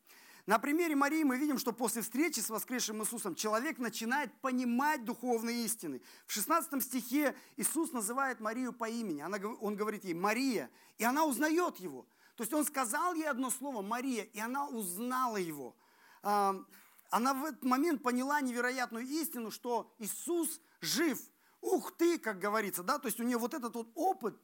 На 0.46 0.60
примере 0.60 0.94
Марии 0.94 1.24
мы 1.24 1.38
видим, 1.38 1.58
что 1.58 1.72
после 1.72 2.02
встречи 2.02 2.42
с 2.42 2.50
воскресшим 2.50 3.02
Иисусом 3.02 3.34
человек 3.34 3.78
начинает 3.78 4.30
понимать 4.42 5.06
духовные 5.06 5.64
истины. 5.64 6.02
В 6.26 6.34
16 6.34 6.84
стихе 6.84 7.34
Иисус 7.56 7.94
называет 7.94 8.42
Марию 8.42 8.74
по 8.74 8.90
имени. 8.90 9.22
Она, 9.22 9.38
он 9.38 9.78
говорит 9.78 10.04
ей 10.04 10.14
«Мария», 10.14 10.70
и 10.98 11.06
она 11.06 11.24
узнает 11.24 11.78
его. 11.78 12.06
То 12.36 12.44
есть 12.44 12.54
он 12.54 12.66
сказал 12.66 13.14
ей 13.14 13.30
одно 13.30 13.50
слово 13.52 13.82
«Мария», 13.82 14.24
и 14.24 14.40
она 14.40 14.68
узнала 14.68 15.38
его. 15.38 15.78
Она 16.22 17.34
в 17.34 17.46
этот 17.46 17.64
момент 17.64 18.04
поняла 18.04 18.42
невероятную 18.42 19.06
истину, 19.06 19.50
что 19.50 19.94
Иисус 19.98 20.60
жив. 20.82 21.22
Ух 21.62 21.96
ты, 21.96 22.20
как 22.20 22.40
говорится, 22.40 22.84
да, 22.84 23.00
то 23.00 23.08
есть 23.08 23.22
у 23.22 23.24
нее 23.24 23.38
вот 23.38 23.54
этот 23.54 23.76
вот 23.76 23.90
опыт 23.96 24.38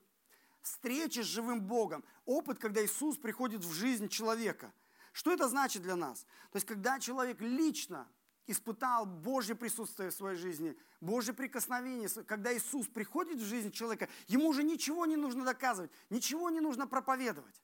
встречи 0.62 1.20
с 1.20 1.25
живым 1.25 1.60
Богом, 1.60 2.06
опыт, 2.24 2.58
когда 2.58 2.86
Иисус 2.86 3.18
приходит 3.18 3.65
в 3.65 3.74
жизнь 3.74 4.08
человека– 4.08 4.72
что 5.13 5.32
это 5.32 5.48
значит 5.48 5.82
для 5.82 5.96
нас? 5.96 6.22
То 6.51 6.58
есть, 6.58 6.68
когда 6.68 7.00
человек 7.00 7.42
лично 7.42 8.08
испытал 8.48 9.06
Божье 9.06 9.56
присутствие 9.56 10.10
в 10.10 10.13
своей 10.13 10.38
жизни, 10.38 10.75
Божье 11.01 11.34
прикосновение, 11.34 12.10
когда 12.25 12.56
Иисус 12.56 12.88
приходит 12.88 13.38
в 13.38 13.46
жизнь 13.46 13.72
человека, 13.72 14.10
ему 14.28 14.50
уже 14.50 14.63
ничего 14.63 15.06
не 15.06 15.16
нужно 15.16 15.46
доказывать, 15.46 15.92
ничего 16.10 16.50
не 16.50 16.60
нужно 16.60 16.88
проповедовать. 16.88 17.62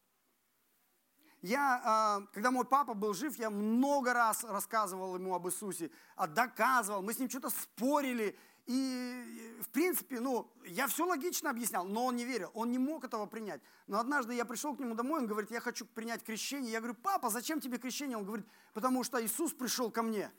Я, 1.41 1.81
а, 1.83 2.21
когда 2.33 2.49
мой 2.49 2.65
папа 2.65 2.93
был 2.93 3.13
жив, 3.13 3.37
я 3.37 3.49
много 3.49 4.13
раз 4.13 4.43
рассказывал 4.43 5.15
ему 5.15 5.35
об 5.35 5.47
Иисусе, 5.47 5.91
а, 6.15 6.27
доказывал, 6.27 7.03
мы 7.03 7.13
с 7.13 7.19
ним 7.19 7.29
что-то 7.29 7.49
спорили, 7.49 8.37
и, 8.65 9.59
в 9.61 9.69
принципе, 9.69 10.19
ну, 10.19 10.51
я 10.65 10.87
все 10.87 11.05
логично 11.05 11.51
объяснял, 11.51 11.85
но 11.85 12.05
он 12.05 12.15
не 12.15 12.25
верил, 12.25 12.49
он 12.55 12.71
не 12.71 12.79
мог 12.79 13.03
этого 13.03 13.27
принять. 13.27 13.61
Но 13.85 13.99
однажды 13.99 14.33
я 14.33 14.43
пришел 14.43 14.75
к 14.75 14.79
нему 14.79 14.95
домой, 14.95 15.19
он 15.19 15.27
говорит, 15.27 15.51
я 15.51 15.59
хочу 15.59 15.85
принять 15.85 16.23
крещение. 16.23 16.71
Я 16.71 16.79
говорю, 16.79 16.95
папа, 16.95 17.29
зачем 17.29 17.61
тебе 17.61 17.77
крещение? 17.77 18.17
Он 18.17 18.25
говорит, 18.25 18.47
потому 18.73 19.03
что 19.03 19.23
Иисус 19.23 19.53
пришел 19.53 19.91
ко 19.91 20.01
мне. 20.01 20.31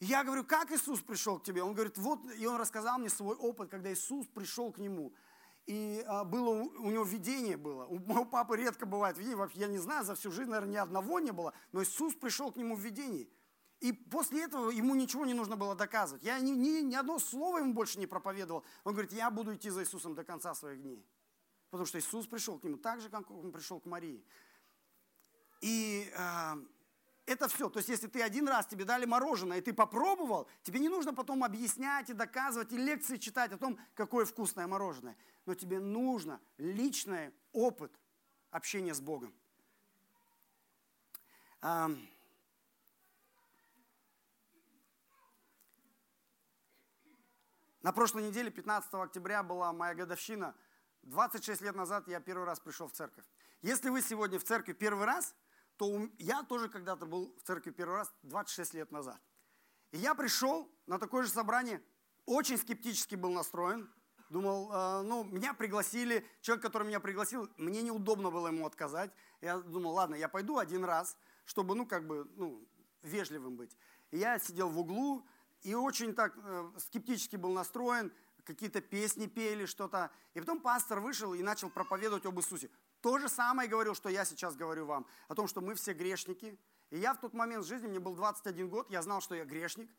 Я 0.00 0.24
говорю, 0.24 0.44
как 0.44 0.72
Иисус 0.72 1.00
пришел 1.00 1.38
к 1.38 1.44
тебе? 1.44 1.62
Он 1.62 1.74
говорит, 1.74 1.98
вот, 1.98 2.20
и 2.38 2.46
он 2.46 2.56
рассказал 2.56 2.98
мне 2.98 3.10
свой 3.10 3.36
опыт, 3.36 3.70
когда 3.70 3.92
Иисус 3.92 4.26
пришел 4.26 4.72
к 4.72 4.78
нему. 4.78 5.12
И 5.66 6.02
а, 6.06 6.24
было 6.24 6.50
у 6.50 6.90
него 6.90 7.04
видение 7.04 7.56
было. 7.56 7.86
У 7.86 7.98
моего 7.98 8.24
папы 8.24 8.56
редко 8.56 8.86
бывает 8.86 9.18
видение, 9.18 9.36
вообще 9.36 9.60
я 9.60 9.66
не 9.66 9.78
знаю, 9.78 10.04
за 10.04 10.14
всю 10.14 10.30
жизнь, 10.30 10.50
наверное, 10.50 10.72
ни 10.72 10.76
одного 10.76 11.18
не 11.18 11.32
было, 11.32 11.52
но 11.72 11.82
Иисус 11.82 12.14
пришел 12.14 12.52
к 12.52 12.56
нему 12.56 12.76
в 12.76 12.80
видении. 12.80 13.28
И 13.80 13.92
после 13.92 14.44
этого 14.44 14.70
ему 14.70 14.94
ничего 14.94 15.26
не 15.26 15.34
нужно 15.34 15.56
было 15.56 15.74
доказывать. 15.74 16.22
Я 16.22 16.38
ни, 16.38 16.52
ни, 16.52 16.80
ни 16.80 16.94
одно 16.94 17.18
слово 17.18 17.58
ему 17.58 17.74
больше 17.74 17.98
не 17.98 18.06
проповедовал. 18.06 18.64
Он 18.84 18.92
говорит, 18.92 19.12
я 19.12 19.30
буду 19.30 19.54
идти 19.54 19.68
за 19.68 19.82
Иисусом 19.82 20.14
до 20.14 20.24
конца 20.24 20.54
своих 20.54 20.80
дней. 20.80 21.04
Потому 21.70 21.86
что 21.86 21.98
Иисус 21.98 22.26
пришел 22.26 22.58
к 22.58 22.64
нему 22.64 22.78
так 22.78 23.00
же, 23.00 23.10
как 23.10 23.30
он 23.30 23.52
пришел 23.52 23.80
к 23.80 23.86
Марии. 23.86 24.24
И 25.60 26.10
э, 26.16 26.56
это 27.26 27.48
все. 27.48 27.68
То 27.68 27.78
есть, 27.78 27.90
если 27.90 28.06
ты 28.06 28.22
один 28.22 28.48
раз 28.48 28.66
тебе 28.66 28.84
дали 28.84 29.04
мороженое, 29.04 29.58
и 29.58 29.60
ты 29.60 29.74
попробовал, 29.74 30.48
тебе 30.62 30.80
не 30.80 30.88
нужно 30.88 31.12
потом 31.12 31.44
объяснять 31.44 32.08
и 32.08 32.14
доказывать, 32.14 32.72
и 32.72 32.76
лекции 32.76 33.16
читать 33.16 33.52
о 33.52 33.58
том, 33.58 33.78
какое 33.94 34.24
вкусное 34.24 34.66
мороженое. 34.66 35.16
Но 35.44 35.54
тебе 35.54 35.80
нужно 35.80 36.40
личный 36.56 37.34
опыт 37.52 37.92
общения 38.50 38.94
с 38.94 39.00
Богом. 39.00 39.34
На 47.86 47.92
прошлой 47.92 48.24
неделе, 48.24 48.50
15 48.50 48.92
октября, 48.94 49.44
была 49.44 49.72
моя 49.72 49.94
годовщина. 49.94 50.56
26 51.02 51.60
лет 51.60 51.76
назад 51.76 52.08
я 52.08 52.18
первый 52.18 52.44
раз 52.44 52.58
пришел 52.58 52.88
в 52.88 52.92
церковь. 52.92 53.24
Если 53.62 53.90
вы 53.90 54.02
сегодня 54.02 54.40
в 54.40 54.42
церкви 54.42 54.72
первый 54.72 55.06
раз, 55.06 55.36
то 55.76 56.08
я 56.18 56.42
тоже 56.42 56.68
когда-то 56.68 57.06
был 57.06 57.32
в 57.38 57.46
церкви 57.46 57.70
первый 57.70 57.98
раз 57.98 58.12
26 58.24 58.74
лет 58.74 58.90
назад. 58.90 59.20
И 59.92 59.98
я 59.98 60.16
пришел 60.16 60.68
на 60.88 60.98
такое 60.98 61.22
же 61.22 61.28
собрание, 61.28 61.80
очень 62.24 62.58
скептически 62.58 63.14
был 63.14 63.30
настроен. 63.30 63.88
Думал, 64.30 64.68
э, 64.72 65.02
ну, 65.02 65.22
меня 65.22 65.54
пригласили, 65.54 66.26
человек, 66.40 66.64
который 66.64 66.88
меня 66.88 66.98
пригласил, 66.98 67.48
мне 67.56 67.82
неудобно 67.82 68.32
было 68.32 68.48
ему 68.48 68.66
отказать. 68.66 69.12
Я 69.40 69.58
думал, 69.58 69.92
ладно, 69.92 70.16
я 70.16 70.28
пойду 70.28 70.58
один 70.58 70.84
раз, 70.84 71.16
чтобы, 71.44 71.76
ну, 71.76 71.86
как 71.86 72.04
бы, 72.04 72.28
ну, 72.34 72.66
вежливым 73.02 73.56
быть. 73.56 73.76
И 74.10 74.18
я 74.18 74.40
сидел 74.40 74.70
в 74.70 74.78
углу, 74.80 75.24
и 75.66 75.74
очень 75.74 76.14
так 76.14 76.32
э, 76.36 76.70
скептически 76.78 77.34
был 77.34 77.50
настроен, 77.52 78.12
какие-то 78.44 78.80
песни 78.80 79.26
пели, 79.26 79.66
что-то. 79.66 80.12
И 80.34 80.38
потом 80.38 80.60
пастор 80.60 81.00
вышел 81.00 81.34
и 81.34 81.42
начал 81.42 81.70
проповедовать 81.70 82.24
об 82.24 82.38
Иисусе. 82.38 82.70
То 83.00 83.18
же 83.18 83.28
самое 83.28 83.68
говорил, 83.68 83.96
что 83.96 84.08
я 84.08 84.24
сейчас 84.24 84.54
говорю 84.54 84.86
вам, 84.86 85.06
о 85.26 85.34
том, 85.34 85.48
что 85.48 85.60
мы 85.60 85.74
все 85.74 85.92
грешники. 85.92 86.56
И 86.90 86.98
я 86.98 87.14
в 87.14 87.20
тот 87.20 87.34
момент 87.34 87.64
в 87.64 87.68
жизни, 87.68 87.88
мне 87.88 87.98
был 87.98 88.14
21 88.14 88.68
год, 88.68 88.90
я 88.90 89.02
знал, 89.02 89.20
что 89.20 89.34
я 89.34 89.44
грешник. 89.44 89.90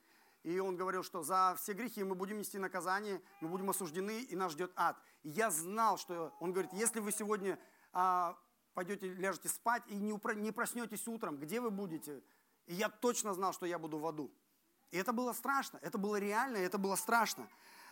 И 0.44 0.58
он 0.60 0.78
говорил, 0.78 1.04
что 1.04 1.22
за 1.22 1.58
все 1.60 1.74
грехи 1.74 2.02
мы 2.02 2.16
будем 2.16 2.38
нести 2.38 2.58
наказание, 2.58 3.22
мы 3.42 3.50
будем 3.50 3.70
осуждены, 3.70 4.22
и 4.22 4.38
нас 4.38 4.54
ждет 4.54 4.72
ад. 4.78 4.98
И 5.24 5.30
я 5.30 5.52
знал, 5.52 5.98
что 5.98 6.34
он 6.40 6.54
говорит, 6.54 6.72
если 6.72 7.02
вы 7.02 7.12
сегодня 7.12 7.60
а, 7.92 8.38
пойдете, 8.74 9.14
ляжете 9.16 9.50
спать 9.50 9.84
и 9.88 9.96
не, 9.96 10.18
не 10.36 10.54
проснетесь 10.54 11.06
утром, 11.10 11.36
где 11.36 11.60
вы 11.60 11.72
будете? 11.72 12.24
И 12.68 12.74
я 12.74 12.88
точно 12.88 13.34
знал, 13.34 13.52
что 13.52 13.66
я 13.66 13.78
буду 13.78 13.98
в 13.98 14.08
аду. 14.08 14.32
И 14.92 14.98
это 14.98 15.14
было 15.14 15.34
страшно, 15.34 15.80
это 15.82 15.98
было 15.98 16.18
реально, 16.18 16.58
это 16.58 16.78
было 16.78 16.96
страшно. 16.96 17.48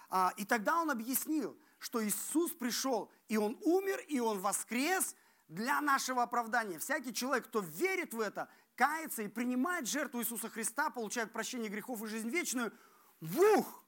А, 0.10 0.34
и 0.38 0.46
тогда 0.46 0.82
он 0.82 0.92
объяснил, 0.92 1.58
что 1.80 2.06
Иисус 2.06 2.52
пришел, 2.52 3.12
и 3.28 3.38
Он 3.38 3.58
умер, 3.62 4.00
и 4.08 4.20
Он 4.20 4.40
воскрес 4.40 5.16
для 5.48 5.82
нашего 5.82 6.24
оправдания. 6.24 6.80
Всякий 6.80 7.14
человек, 7.14 7.46
кто 7.46 7.60
верит 7.60 8.14
в 8.14 8.20
это, 8.20 8.50
кается 8.76 9.24
и 9.24 9.28
принимает 9.28 9.88
жертву 9.88 10.22
Иисуса 10.22 10.50
Христа, 10.50 10.90
получает 10.90 11.32
прощение 11.32 11.70
грехов 11.70 12.02
и 12.04 12.08
жизнь 12.08 12.30
вечную, 12.30 12.74
вух! 13.22 13.84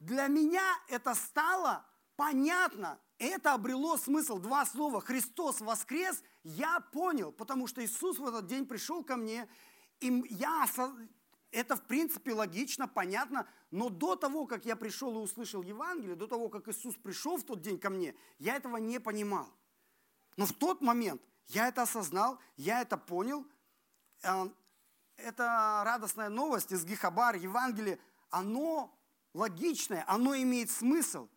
Для 0.00 0.28
меня 0.28 0.62
это 0.88 1.14
стало 1.14 1.84
понятно, 2.16 3.00
это 3.18 3.54
обрело 3.54 3.96
смысл. 3.96 4.38
Два 4.38 4.64
слова 4.64 5.00
«Христос 5.00 5.60
воскрес» 5.60 6.22
я 6.44 6.80
понял, 6.80 7.32
потому 7.32 7.66
что 7.66 7.84
Иисус 7.84 8.18
в 8.18 8.26
этот 8.26 8.46
день 8.46 8.64
пришел 8.64 9.02
ко 9.02 9.16
мне, 9.16 9.48
и 10.00 10.24
я 10.30 10.66
это, 11.50 11.76
в 11.76 11.82
принципе, 11.82 12.32
логично, 12.32 12.86
понятно, 12.86 13.48
но 13.70 13.88
до 13.88 14.16
того, 14.16 14.46
как 14.46 14.66
я 14.66 14.76
пришел 14.76 15.18
и 15.18 15.22
услышал 15.22 15.62
Евангелие, 15.62 16.14
до 16.14 16.26
того, 16.26 16.48
как 16.48 16.68
Иисус 16.68 16.96
пришел 16.96 17.36
в 17.36 17.44
тот 17.44 17.62
день 17.62 17.78
ко 17.78 17.90
мне, 17.90 18.14
я 18.38 18.56
этого 18.56 18.76
не 18.76 19.00
понимал. 19.00 19.48
Но 20.36 20.46
в 20.46 20.52
тот 20.52 20.80
момент 20.80 21.22
я 21.46 21.68
это 21.68 21.82
осознал, 21.82 22.38
я 22.56 22.82
это 22.82 22.96
понял. 22.98 23.46
А, 24.22 24.48
это 25.16 25.82
радостная 25.84 26.28
новость 26.28 26.72
из 26.72 26.84
Гихабар, 26.84 27.36
Евангелие, 27.36 27.98
оно 28.30 28.96
логичное, 29.32 30.04
оно 30.06 30.36
имеет 30.36 30.70
смысл. 30.70 31.28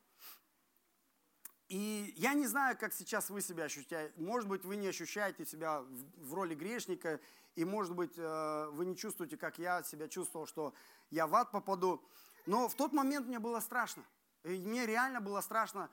И 1.68 2.14
я 2.18 2.34
не 2.34 2.48
знаю, 2.48 2.78
как 2.78 2.94
сейчас 2.94 3.30
вы 3.30 3.42
себя 3.42 3.64
ощущаете. 3.64 4.14
Может 4.18 4.50
быть, 4.50 4.66
вы 4.66 4.76
не 4.76 4.88
ощущаете 4.88 5.46
себя 5.46 5.86
в 6.18 6.34
роли 6.34 6.54
грешника, 6.54 7.22
и, 7.56 7.66
может 7.66 7.94
быть, 7.94 8.18
э, 8.18 8.70
вы 8.72 8.86
не 8.86 8.96
чувствуете, 8.96 9.38
как 9.38 9.60
я 9.60 9.84
себя 9.84 10.08
чувствовал, 10.08 10.46
что 10.46 10.74
я 11.10 11.28
в 11.28 11.36
ад 11.36 11.52
попаду. 11.52 12.02
Но 12.46 12.68
в 12.68 12.76
тот 12.76 12.94
момент 12.94 13.28
мне 13.28 13.40
было 13.40 13.60
страшно. 13.60 14.04
И 14.44 14.60
мне 14.60 14.86
реально 14.86 15.22
было 15.22 15.42
страшно 15.42 15.90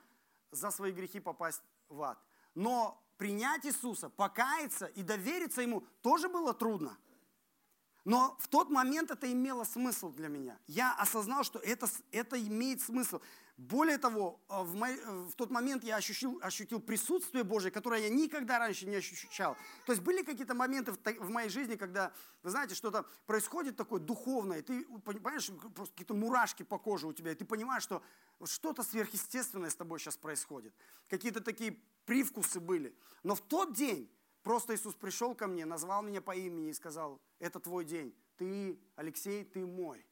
за 0.51 0.71
свои 0.71 0.93
грехи 0.93 1.21
попасть 1.21 1.63
в 1.89 2.03
ад. 2.03 2.19
Но 2.55 3.03
принять 3.17 3.67
Иисуса, 3.67 4.09
покаяться 4.09 4.87
и 4.87 5.03
довериться 5.03 5.61
Ему 5.61 5.85
тоже 6.01 6.29
было 6.29 6.55
трудно. 6.55 6.97
Но 8.09 8.39
в 8.41 8.49
тот 8.49 8.71
момент 8.71 9.11
это 9.11 9.31
имело 9.31 9.65
смысл 9.65 10.11
для 10.11 10.29
меня. 10.29 10.59
Я 10.67 10.95
осознал, 10.95 11.45
что 11.45 11.59
это, 11.59 11.87
это 12.11 12.41
имеет 12.41 12.81
смысл. 12.81 13.21
Более 13.59 13.99
того, 13.99 14.41
э, 14.49 14.63
в, 14.63 14.77
мой, 14.77 14.95
э, 14.95 15.25
в 15.31 15.35
тот 15.35 15.51
момент 15.51 15.85
я 15.85 15.97
ощутил, 15.97 16.39
ощутил 16.41 16.81
присутствие 16.81 17.45
Божие, 17.45 17.71
которое 17.71 18.01
я 18.01 18.09
никогда 18.09 18.59
раньше 18.59 18.87
не 18.87 18.97
ощущал. 18.97 19.59
То 19.85 19.93
есть 19.93 20.03
были 20.03 20.23
какие-то 20.23 20.55
моменты 20.55 20.93
в, 20.93 20.99
в 21.19 21.29
моей 21.29 21.51
жизни, 21.51 21.77
когда, 21.77 22.11
вы 22.43 22.49
знаете, 22.49 22.75
что-то 22.75 23.05
происходит 23.27 23.77
такое 23.77 24.01
духовное, 24.01 24.63
ты 24.63 24.87
понимаешь, 25.05 25.51
просто 25.75 25.93
какие-то 25.93 26.15
мурашки 26.15 26.63
по 26.63 26.79
коже 26.79 27.09
у 27.09 27.13
тебя, 27.13 27.33
и 27.33 27.35
ты 27.35 27.45
понимаешь, 27.45 27.83
что 27.83 28.03
что-то 28.43 28.85
сверхъестественное 28.85 29.69
с 29.69 29.77
тобой 29.77 29.99
сейчас 29.99 30.17
происходит. 30.17 30.73
Какие-то 31.11 31.43
такие 31.43 31.79
привкусы 32.07 32.59
были. 32.59 32.97
Но 33.23 33.35
в 33.35 33.43
тот 33.43 33.75
день 33.75 34.11
просто 34.49 34.75
Иисус 34.75 34.95
пришел 34.95 35.35
ко 35.35 35.47
мне, 35.47 35.67
назвал 35.67 36.01
меня 36.01 36.23
по 36.23 36.35
имени 36.35 36.71
и 36.71 36.73
сказал, 36.73 37.21
это 37.39 37.61
твой 37.61 37.85
день, 37.85 38.17
ты, 38.39 38.81
Алексей, 38.97 39.45
ты 39.45 39.67
мой. 39.67 40.07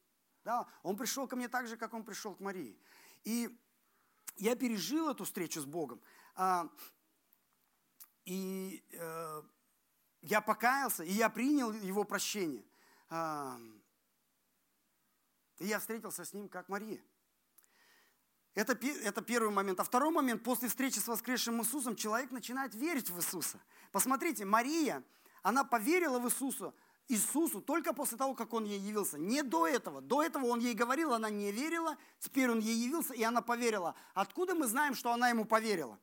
Да? 0.45 0.69
Он 0.83 0.95
пришел 0.99 1.26
ко 1.26 1.37
мне 1.37 1.49
так 1.49 1.66
же, 1.66 1.78
как 1.78 1.95
он 1.95 2.05
пришел 2.05 2.35
к 2.35 2.40
Марии. 2.40 2.78
И 3.25 3.49
я 4.37 4.55
пережил 4.55 5.09
эту 5.09 5.25
встречу 5.25 5.62
с 5.62 5.64
Богом. 5.64 6.02
А, 6.35 6.69
и 8.26 8.85
э, 8.93 9.43
я 10.21 10.43
покаялся, 10.43 11.02
и 11.02 11.12
я 11.12 11.31
принял 11.31 11.73
его 11.73 12.05
прощение. 12.05 12.66
А, 13.09 13.59
и 15.61 15.66
я 15.66 15.78
встретился 15.78 16.26
с 16.26 16.35
ним, 16.35 16.50
как 16.50 16.69
Мария. 16.69 17.02
Это, 18.56 18.72
это 19.04 19.20
первый 19.20 19.50
момент. 19.50 19.78
А 19.80 19.84
второй 19.84 20.10
момент, 20.10 20.42
после 20.42 20.68
встречи 20.68 20.98
с 20.98 21.06
воскресшим 21.06 21.60
Иисусом, 21.60 21.94
человек 21.94 22.30
начинает 22.30 22.75
верить 22.75 23.10
в 23.10 23.18
Иисуса. 23.18 23.60
Посмотрите, 23.92 24.46
Мария, 24.46 25.04
она 25.42 25.62
поверила 25.62 26.18
в 26.18 26.26
Иисуса, 26.26 26.72
Иисусу 27.08 27.60
только 27.60 27.92
после 27.92 28.16
того, 28.16 28.34
как 28.34 28.54
Он 28.54 28.64
ей 28.64 28.80
явился. 28.80 29.18
Не 29.18 29.42
до 29.42 29.66
этого. 29.66 30.00
До 30.00 30.22
этого 30.22 30.46
Он 30.46 30.58
ей 30.58 30.72
говорил, 30.72 31.12
она 31.12 31.28
не 31.28 31.52
верила, 31.52 31.98
теперь 32.18 32.50
Он 32.50 32.58
ей 32.58 32.75
явился, 32.75 33.12
и 33.12 33.22
она 33.22 33.42
поверила. 33.42 33.94
Откуда 34.14 34.54
мы 34.54 34.66
знаем, 34.66 34.94
что 34.94 35.12
она 35.12 35.28
Ему 35.28 35.44
поверила? 35.44 35.98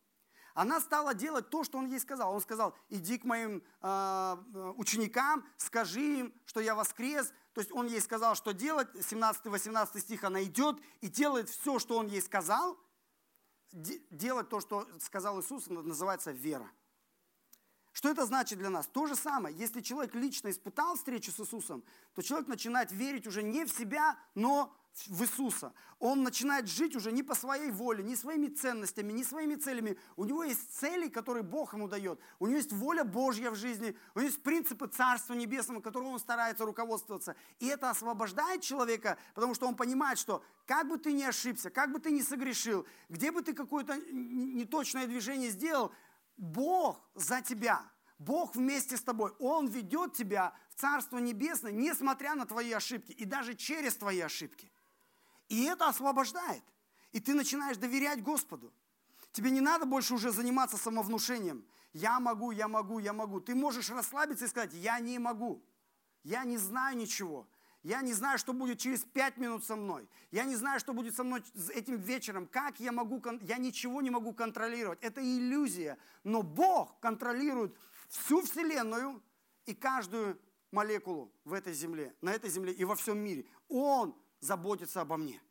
Она 0.53 0.79
стала 0.79 1.13
делать 1.13 1.49
то, 1.49 1.63
что 1.63 1.77
Он 1.77 1.87
ей 1.87 1.99
сказал. 1.99 2.33
Он 2.33 2.41
сказал, 2.41 2.75
иди 2.89 3.17
к 3.17 3.23
моим 3.23 3.63
э, 3.81 4.37
ученикам, 4.77 5.45
скажи 5.57 6.19
им, 6.19 6.33
что 6.45 6.59
я 6.59 6.75
воскрес. 6.75 7.33
То 7.53 7.61
есть 7.61 7.71
Он 7.71 7.87
ей 7.87 8.01
сказал, 8.01 8.35
что 8.35 8.51
делать. 8.53 8.87
17-18 8.93 9.99
стих 9.99 10.23
она 10.23 10.43
идет 10.43 10.77
и 11.01 11.07
делает 11.07 11.49
все, 11.49 11.79
что 11.79 11.97
Он 11.97 12.07
ей 12.07 12.21
сказал. 12.21 12.77
Делать 13.71 14.49
то, 14.49 14.59
что 14.59 14.87
сказал 15.01 15.41
Иисус, 15.41 15.67
называется 15.67 16.31
вера. 16.31 16.69
Что 17.93 18.09
это 18.09 18.25
значит 18.25 18.59
для 18.59 18.69
нас? 18.69 18.87
То 18.87 19.07
же 19.07 19.15
самое. 19.15 19.55
Если 19.55 19.81
человек 19.81 20.13
лично 20.15 20.49
испытал 20.49 20.95
встречу 20.95 21.31
с 21.31 21.39
Иисусом, 21.39 21.83
то 22.13 22.21
человек 22.21 22.47
начинает 22.47 22.91
верить 22.91 23.27
уже 23.27 23.41
не 23.43 23.65
в 23.65 23.71
себя, 23.71 24.17
но 24.33 24.75
в 25.07 25.23
Иисуса. 25.23 25.73
Он 25.99 26.23
начинает 26.23 26.67
жить 26.67 26.95
уже 26.95 27.11
не 27.11 27.23
по 27.23 27.35
своей 27.35 27.71
воле, 27.71 28.03
не 28.03 28.15
своими 28.15 28.47
ценностями, 28.47 29.11
не 29.11 29.23
своими 29.23 29.55
целями. 29.55 29.97
У 30.15 30.25
него 30.25 30.43
есть 30.43 30.73
цели, 30.73 31.07
которые 31.07 31.43
Бог 31.43 31.73
ему 31.73 31.87
дает. 31.87 32.19
У 32.39 32.47
него 32.47 32.57
есть 32.57 32.71
воля 32.71 33.03
Божья 33.03 33.51
в 33.51 33.55
жизни. 33.55 33.95
У 34.13 34.19
него 34.19 34.27
есть 34.27 34.43
принципы 34.43 34.87
Царства 34.87 35.33
Небесного, 35.33 35.81
которым 35.81 36.09
он 36.09 36.19
старается 36.19 36.65
руководствоваться. 36.65 37.35
И 37.59 37.67
это 37.67 37.89
освобождает 37.89 38.61
человека, 38.61 39.17
потому 39.33 39.55
что 39.55 39.67
он 39.67 39.75
понимает, 39.75 40.19
что 40.19 40.43
как 40.65 40.87
бы 40.87 40.97
ты 40.97 41.13
ни 41.13 41.23
ошибся, 41.23 41.69
как 41.69 41.91
бы 41.91 41.99
ты 41.99 42.11
ни 42.11 42.21
согрешил, 42.21 42.85
где 43.09 43.31
бы 43.31 43.41
ты 43.41 43.53
какое-то 43.53 43.95
неточное 44.11 45.07
движение 45.07 45.49
сделал, 45.49 45.91
Бог 46.37 46.99
за 47.15 47.41
тебя, 47.41 47.81
Бог 48.17 48.55
вместе 48.55 48.97
с 48.97 49.01
тобой, 49.01 49.31
Он 49.39 49.67
ведет 49.67 50.13
тебя 50.13 50.53
в 50.69 50.79
Царство 50.79 51.17
Небесное, 51.17 51.71
несмотря 51.71 52.35
на 52.35 52.45
твои 52.45 52.71
ошибки 52.71 53.11
и 53.11 53.25
даже 53.25 53.53
через 53.53 53.95
твои 53.95 54.19
ошибки. 54.19 54.71
И 55.49 55.63
это 55.63 55.87
освобождает. 55.87 56.63
И 57.11 57.19
ты 57.19 57.33
начинаешь 57.33 57.77
доверять 57.77 58.23
Господу. 58.23 58.73
Тебе 59.31 59.51
не 59.51 59.61
надо 59.61 59.85
больше 59.85 60.13
уже 60.13 60.31
заниматься 60.31 60.77
самовнушением. 60.77 61.65
Я 61.93 62.19
могу, 62.19 62.51
я 62.51 62.67
могу, 62.67 62.99
я 62.99 63.13
могу. 63.13 63.39
Ты 63.39 63.55
можешь 63.55 63.89
расслабиться 63.89 64.45
и 64.45 64.47
сказать, 64.47 64.73
я 64.73 64.99
не 64.99 65.19
могу. 65.19 65.63
Я 66.23 66.43
не 66.43 66.57
знаю 66.57 66.97
ничего. 66.97 67.47
Я 67.83 68.01
не 68.01 68.13
знаю, 68.13 68.39
что 68.39 68.53
будет 68.53 68.79
через 68.79 69.03
пять 69.03 69.37
минут 69.37 69.65
со 69.65 69.75
мной. 69.75 70.07
Я 70.31 70.45
не 70.45 70.55
знаю, 70.55 70.79
что 70.79 70.93
будет 70.93 71.15
со 71.15 71.23
мной 71.23 71.43
этим 71.73 71.97
вечером. 71.97 72.47
Как 72.47 72.79
я 72.79 72.91
могу, 72.91 73.21
я 73.41 73.57
ничего 73.57 74.01
не 74.01 74.09
могу 74.09 74.33
контролировать. 74.33 74.99
Это 75.01 75.21
иллюзия. 75.21 75.97
Но 76.23 76.41
Бог 76.41 76.97
контролирует 77.01 77.75
всю 78.07 78.41
Вселенную 78.41 79.21
и 79.65 79.73
каждую 79.73 80.39
молекулу 80.71 81.31
в 81.43 81.53
этой 81.53 81.73
земле, 81.73 82.15
на 82.21 82.31
этой 82.31 82.49
земле 82.49 82.71
и 82.71 82.85
во 82.85 82.95
всем 82.95 83.19
мире. 83.19 83.45
Он 83.67 84.15
заботится 84.43 85.01
обо 85.01 85.17
мне. 85.17 85.41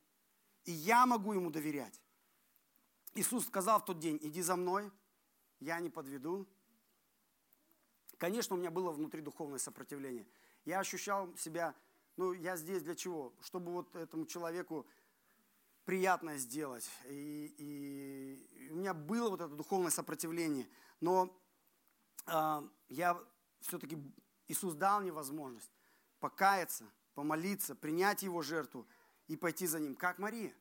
И 0.64 0.72
я 0.72 1.06
могу 1.06 1.32
ему 1.32 1.50
доверять. 1.50 2.00
Иисус 3.14 3.46
сказал 3.46 3.80
в 3.80 3.84
тот 3.84 3.98
день, 3.98 4.18
иди 4.22 4.42
за 4.42 4.56
мной, 4.56 4.90
я 5.60 5.80
не 5.80 5.90
подведу. 5.90 6.46
Конечно, 8.18 8.56
у 8.56 8.58
меня 8.58 8.70
было 8.70 8.90
внутри 8.90 9.20
духовное 9.20 9.58
сопротивление. 9.58 10.26
Я 10.64 10.80
ощущал 10.80 11.36
себя 11.36 11.74
ну, 12.16 12.32
я 12.32 12.56
здесь 12.56 12.82
для 12.82 12.94
чего? 12.94 13.32
Чтобы 13.40 13.72
вот 13.72 13.94
этому 13.96 14.26
человеку 14.26 14.86
приятное 15.84 16.36
сделать. 16.36 16.88
И, 17.08 17.54
и 17.58 18.70
у 18.70 18.76
меня 18.76 18.92
было 18.92 19.30
вот 19.30 19.40
это 19.40 19.54
духовное 19.54 19.90
сопротивление. 19.90 20.68
Но 21.00 21.34
э, 22.26 22.62
я 22.88 23.18
все-таки, 23.60 23.98
Иисус 24.48 24.74
дал 24.74 25.00
мне 25.00 25.10
возможность 25.10 25.72
покаяться, 26.20 26.84
помолиться, 27.14 27.74
принять 27.74 28.22
Его 28.22 28.42
жертву 28.42 28.86
и 29.28 29.36
пойти 29.36 29.66
за 29.66 29.80
Ним, 29.80 29.94
как 29.94 30.18
Мария. 30.18 30.54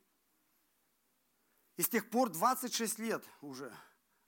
И 1.78 1.82
с 1.82 1.90
тех 1.90 2.10
пор 2.10 2.30
26 2.30 3.00
лет 3.00 3.24
уже 3.42 3.74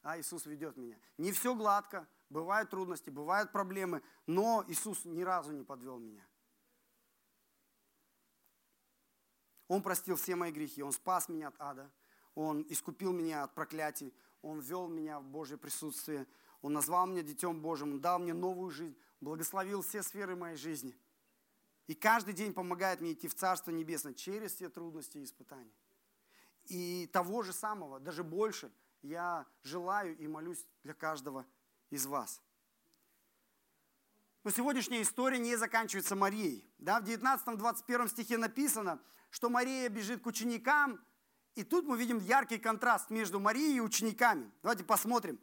а 0.04 0.20
Иисус 0.20 0.46
ведет 0.46 0.78
меня. 0.78 1.00
Не 1.18 1.32
все 1.32 1.56
гладко, 1.56 2.08
бывают 2.30 2.70
трудности, 2.70 3.10
бывают 3.10 3.52
проблемы, 3.52 4.04
но 4.28 4.64
Иисус 4.68 5.06
ни 5.06 5.24
разу 5.24 5.54
не 5.54 5.64
подвел 5.64 5.98
меня. 5.98 6.28
Он 9.70 9.82
простил 9.82 10.18
все 10.18 10.36
мои 10.36 10.52
грехи, 10.52 10.84
Он 10.84 10.92
спас 10.92 11.30
меня 11.30 11.48
от 11.48 11.56
ада, 11.58 11.90
Он 12.36 12.66
искупил 12.70 13.14
меня 13.14 13.44
от 13.44 13.56
проклятий, 13.56 14.14
Он 14.42 14.60
ввел 14.60 14.88
меня 14.88 15.20
в 15.20 15.26
Божье 15.26 15.58
присутствие, 15.58 16.28
Он 16.62 16.74
назвал 16.74 17.08
меня 17.08 17.24
Детем 17.24 17.62
Божьим, 17.62 17.94
Он 17.94 18.02
дал 18.02 18.20
мне 18.20 18.34
новую 18.34 18.72
жизнь, 18.72 18.98
благословил 19.22 19.82
все 19.82 20.04
сферы 20.04 20.36
моей 20.36 20.58
жизни. 20.58 20.96
И 21.88 21.96
каждый 21.96 22.34
день 22.34 22.54
помогает 22.54 23.02
мне 23.02 23.13
идти 23.13 23.28
в 23.28 23.36
Царство 23.36 23.72
Небесное 23.72 24.13
через 24.13 24.54
все 24.54 24.69
трудности 24.69 25.17
и 25.17 25.24
испытания. 25.24 25.74
И 26.65 27.10
того 27.12 27.41
же 27.43 27.52
самого, 27.52 28.00
даже 28.00 28.24
больше, 28.24 28.72
я 29.02 29.46
желаю 29.63 30.17
и 30.17 30.28
молюсь 30.28 30.65
для 30.84 30.93
каждого 30.93 31.46
из 31.89 32.06
вас. 32.06 32.41
Но 34.43 34.52
сегодняшняя 34.52 35.02
история 35.02 35.39
не 35.39 35.56
заканчивается 35.56 36.15
Марией. 36.15 36.69
Да, 36.78 37.00
в 37.00 37.04
19-21 37.04 38.10
стихе 38.10 38.38
написано, 38.38 39.02
что 39.30 39.50
Мария 39.50 39.89
бежит 39.89 40.22
к 40.22 40.26
ученикам, 40.26 41.04
и 41.56 41.63
тут 41.63 41.86
мы 41.86 41.98
видим 41.98 42.19
яркий 42.19 42.58
контраст 42.58 43.10
между 43.10 43.39
Марией 43.39 43.78
и 43.78 43.82
учениками. 43.82 44.52
Давайте 44.62 44.84
посмотрим. 44.84 45.39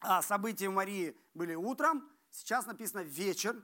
А, 0.00 0.22
события 0.22 0.68
Марии 0.70 1.16
были 1.34 1.54
утром, 1.54 2.08
сейчас 2.30 2.66
написано 2.66 3.00
вечер. 3.00 3.62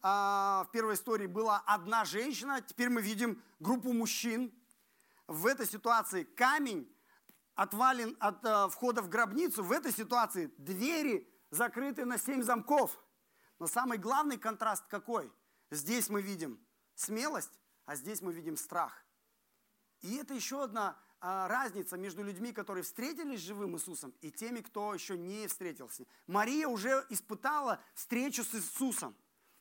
А, 0.00 0.64
в 0.68 0.70
первой 0.70 0.94
истории 0.94 1.26
была 1.26 1.62
одна 1.66 2.04
женщина, 2.04 2.60
теперь 2.60 2.88
мы 2.88 3.02
видим 3.02 3.42
группу 3.60 3.92
мужчин. 3.92 4.52
В 5.26 5.46
этой 5.46 5.66
ситуации 5.66 6.24
камень 6.24 6.90
отвален 7.54 8.16
от 8.20 8.44
а, 8.44 8.68
входа 8.68 9.02
в 9.02 9.08
гробницу, 9.08 9.62
в 9.62 9.72
этой 9.72 9.92
ситуации 9.92 10.52
двери 10.58 11.28
закрыты 11.50 12.04
на 12.04 12.18
семь 12.18 12.42
замков– 12.42 12.98
но 13.58 13.66
самый 13.66 13.98
главный 13.98 14.38
контраст 14.38 14.86
какой? 14.86 15.32
Здесь 15.70 16.08
мы 16.08 16.22
видим 16.22 16.64
смелость, 16.94 17.58
а 17.84 17.96
здесь 17.96 18.22
мы 18.22 18.32
видим 18.32 18.56
страх. 18.56 19.04
И 20.00 20.16
это 20.16 20.32
еще 20.32 20.62
одна 20.62 20.96
а, 21.20 21.48
разница 21.48 21.96
между 21.96 22.22
людьми, 22.22 22.52
которые 22.52 22.84
встретились 22.84 23.40
с 23.40 23.44
живым 23.44 23.74
Иисусом, 23.74 24.14
и 24.20 24.30
теми, 24.30 24.60
кто 24.60 24.94
еще 24.94 25.18
не 25.18 25.48
встретился. 25.48 26.06
Мария 26.28 26.68
уже 26.68 27.04
испытала 27.10 27.80
встречу 27.94 28.44
с 28.44 28.54
Иисусом, 28.54 29.16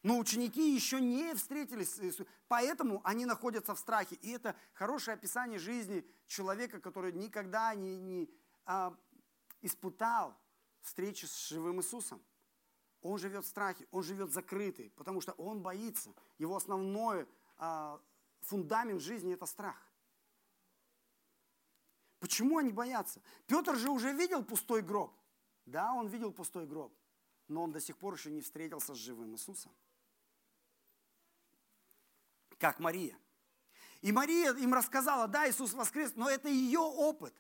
но 0.08 0.20
ученики 0.20 0.74
еще 0.74 1.02
не 1.02 1.36
встретились 1.36 1.94
с 1.94 2.00
Иисусом, 2.00 2.28
поэтому 2.48 3.02
они 3.04 3.26
находятся 3.26 3.76
в 3.76 3.78
страхе. 3.78 4.16
И 4.16 4.30
это 4.32 4.56
хорошее 4.72 5.16
описание 5.16 5.60
жизни 5.60 6.08
человека, 6.28 6.80
который 6.80 7.12
никогда 7.12 7.76
не, 7.76 7.98
не, 7.98 8.30
а, 8.66 8.98
испытал 9.60 10.34
встречи 10.80 11.26
с 11.26 11.50
живым 11.50 11.82
Иисусом. 11.82 12.24
Он 13.02 13.18
живет 13.18 13.44
в 13.44 13.50
страхе, 13.50 13.86
он 13.92 14.02
живет 14.02 14.32
закрытый, 14.32 14.92
потому 14.92 15.20
что 15.20 15.34
он 15.34 15.62
боится. 15.62 16.14
Его 16.38 16.56
основной 16.56 17.28
а, 17.58 18.00
фундамент 18.40 19.02
жизни– 19.02 19.34
это 19.34 19.46
страх. 19.46 19.92
Почему 22.20 22.60
они 22.60 22.72
боятся? 22.72 23.22
Петр 23.46 23.76
же 23.76 23.90
уже 23.90 24.14
видел 24.14 24.42
пустой 24.42 24.84
гроб. 24.84 25.14
Да, 25.66 25.92
он 25.92 26.08
видел 26.08 26.32
пустой 26.32 26.66
гроб, 26.66 26.98
но 27.50 27.64
он 27.64 27.74
до 27.74 27.82
сих 27.82 27.98
пор 27.98 28.14
еще 28.14 28.32
не 28.32 28.40
встретился 28.40 28.96
с 28.96 28.98
живым 28.98 29.34
Иисусом. 29.34 29.74
Как 32.58 32.80
Мария. 32.80 33.18
И 34.02 34.12
Мария 34.12 34.54
им 34.54 34.74
рассказала, 34.74 35.28
да, 35.28 35.50
Иисус 35.50 35.74
воскрес, 35.74 36.14
но 36.16 36.30
это 36.30 36.50
ее 36.50 36.80
опыт. 36.80 37.34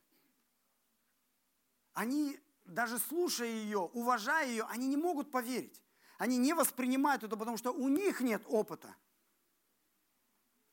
Они, 1.93 2.39
даже 2.65 2.99
слушая 2.99 3.49
ее, 3.49 3.79
уважая 3.79 4.47
ее, 4.47 4.63
они 4.69 4.87
не 4.87 4.97
могут 4.97 5.31
поверить. 5.31 5.83
Они 6.17 6.37
не 6.37 6.53
воспринимают 6.53 7.23
это, 7.23 7.37
потому 7.37 7.57
что 7.57 7.71
у 7.71 7.87
них 7.87 8.21
нет 8.21 8.43
опыта. 8.47 8.95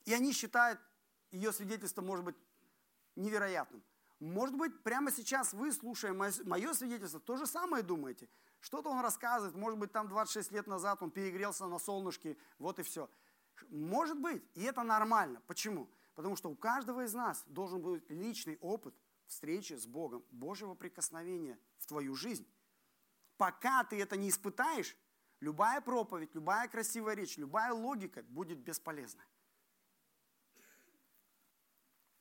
И 0.05 0.13
они 0.13 0.33
считают 0.33 0.81
ее 1.31 1.53
свидетельство, 1.53 2.03
может 2.03 2.25
быть, 2.25 2.37
невероятным. 3.17 3.83
Может 4.21 4.57
быть, 4.57 4.83
прямо 4.83 5.11
сейчас 5.11 5.53
вы, 5.53 5.73
слушая 5.73 6.13
мое 6.13 6.73
свидетельство, 6.73 7.21
то 7.21 7.37
же 7.37 7.47
самое 7.47 7.83
думаете. 7.83 8.29
Что-то 8.61 8.89
он 8.89 9.01
рассказывает, 9.01 9.55
может 9.55 9.79
быть, 9.79 9.93
там 9.93 10.09
26 10.09 10.53
лет 10.53 10.67
назад 10.67 11.03
он 11.03 11.11
перегрелся 11.11 11.67
на 11.67 11.79
солнышке, 11.79 12.37
вот 12.59 12.79
и 12.79 12.83
все. 12.83 13.11
Может 13.69 14.19
быть, 14.21 14.43
и 14.55 14.63
это 14.63 14.83
нормально. 14.83 15.43
Почему? 15.47 15.89
Потому 16.15 16.37
что 16.37 16.51
у 16.51 16.57
каждого 16.57 17.05
из 17.05 17.15
нас 17.15 17.45
должен 17.47 17.83
быть 17.83 18.09
личный 18.11 18.57
опыт 18.61 18.95
встречи 19.27 19.75
с 19.75 19.87
Богом, 19.87 20.25
Божьего 20.31 20.75
прикосновения 20.75 21.59
в 21.79 21.87
твою 21.87 22.15
жизнь. 22.15 22.47
Пока 23.37 23.85
ты 23.85 24.01
это 24.01 24.17
не 24.17 24.29
испытаешь, 24.29 24.97
любая 25.41 25.81
проповедь, 25.81 26.35
любая 26.35 26.69
красивая 26.69 27.15
речь, 27.15 27.37
любая 27.37 27.73
логика 27.73 28.23
будет 28.25 28.59
бесполезна. 28.59 29.25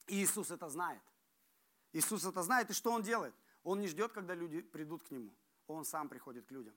И 0.07 0.23
Иисус 0.23 0.51
это 0.51 0.69
знает. 0.69 1.01
Иисус 1.93 2.25
это 2.25 2.41
знает, 2.41 2.69
и 2.69 2.73
что 2.73 2.91
Он 2.91 3.03
делает? 3.03 3.35
Он 3.63 3.79
не 3.79 3.87
ждет, 3.87 4.11
когда 4.11 4.33
люди 4.33 4.61
придут 4.61 5.03
к 5.03 5.11
Нему. 5.11 5.33
Он 5.67 5.85
сам 5.85 6.09
приходит 6.09 6.45
к 6.45 6.51
людям. 6.51 6.75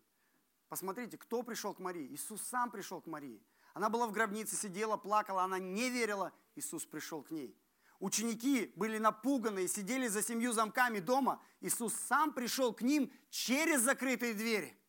Посмотрите, 0.68 1.16
кто 1.16 1.42
пришел 1.42 1.74
к 1.74 1.78
Марии? 1.78 2.06
Иисус 2.14 2.42
сам 2.42 2.70
пришел 2.70 3.00
к 3.00 3.06
Марии. 3.06 3.42
Она 3.76 3.90
была 3.90 4.06
в 4.06 4.12
гробнице, 4.12 4.56
сидела, 4.56 4.96
плакала, 4.96 5.42
она 5.42 5.58
не 5.58 5.90
верила. 5.90 6.32
Иисус 6.54 6.86
пришел 6.86 7.22
к 7.22 7.30
ней. 7.30 7.54
Ученики 7.98 8.72
были 8.74 8.96
напуганы 8.96 9.64
и 9.64 9.68
сидели 9.68 10.08
за 10.08 10.22
семью 10.22 10.52
замками 10.52 10.98
дома. 10.98 11.42
Иисус 11.60 11.92
сам 11.92 12.32
пришел 12.32 12.72
к 12.72 12.80
ним 12.80 13.12
через 13.28 13.82
закрытые 13.82 14.32
двери. 14.32 14.80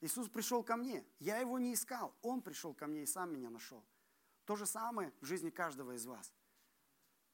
Иисус 0.00 0.28
пришел 0.28 0.62
ко 0.62 0.76
мне. 0.76 1.04
Я 1.18 1.38
его 1.38 1.58
не 1.58 1.74
искал. 1.74 2.14
Он 2.22 2.40
пришел 2.40 2.74
ко 2.74 2.86
мне 2.86 3.02
и 3.02 3.06
сам 3.06 3.32
меня 3.32 3.50
нашел. 3.50 3.84
То 4.44 4.54
же 4.54 4.64
самое 4.64 5.12
в 5.20 5.26
жизни 5.26 5.50
каждого 5.50 5.96
из 5.96 6.06
вас. 6.06 6.32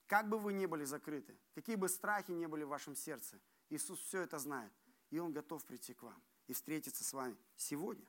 Как 0.07 0.27
бы 0.31 0.39
вы 0.39 0.55
ни 0.55 0.65
были 0.65 0.85
закрыты, 0.85 1.39
какие 1.55 1.77
бы 1.77 1.91
страхи 1.91 2.31
ни 2.31 2.47
были 2.47 2.65
в 2.65 2.69
вашем 2.69 2.97
сердце, 2.97 3.39
Иисус 3.69 4.01
все 4.01 4.23
это 4.23 4.39
знает. 4.39 4.73
И 5.11 5.19
Он 5.19 5.35
готов 5.35 5.67
прийти 5.67 5.93
к 5.93 6.03
вам 6.03 6.23
и 6.47 6.55
встретиться 6.55 7.05
с 7.05 7.13
вами 7.13 7.37
сегодня. 7.59 8.07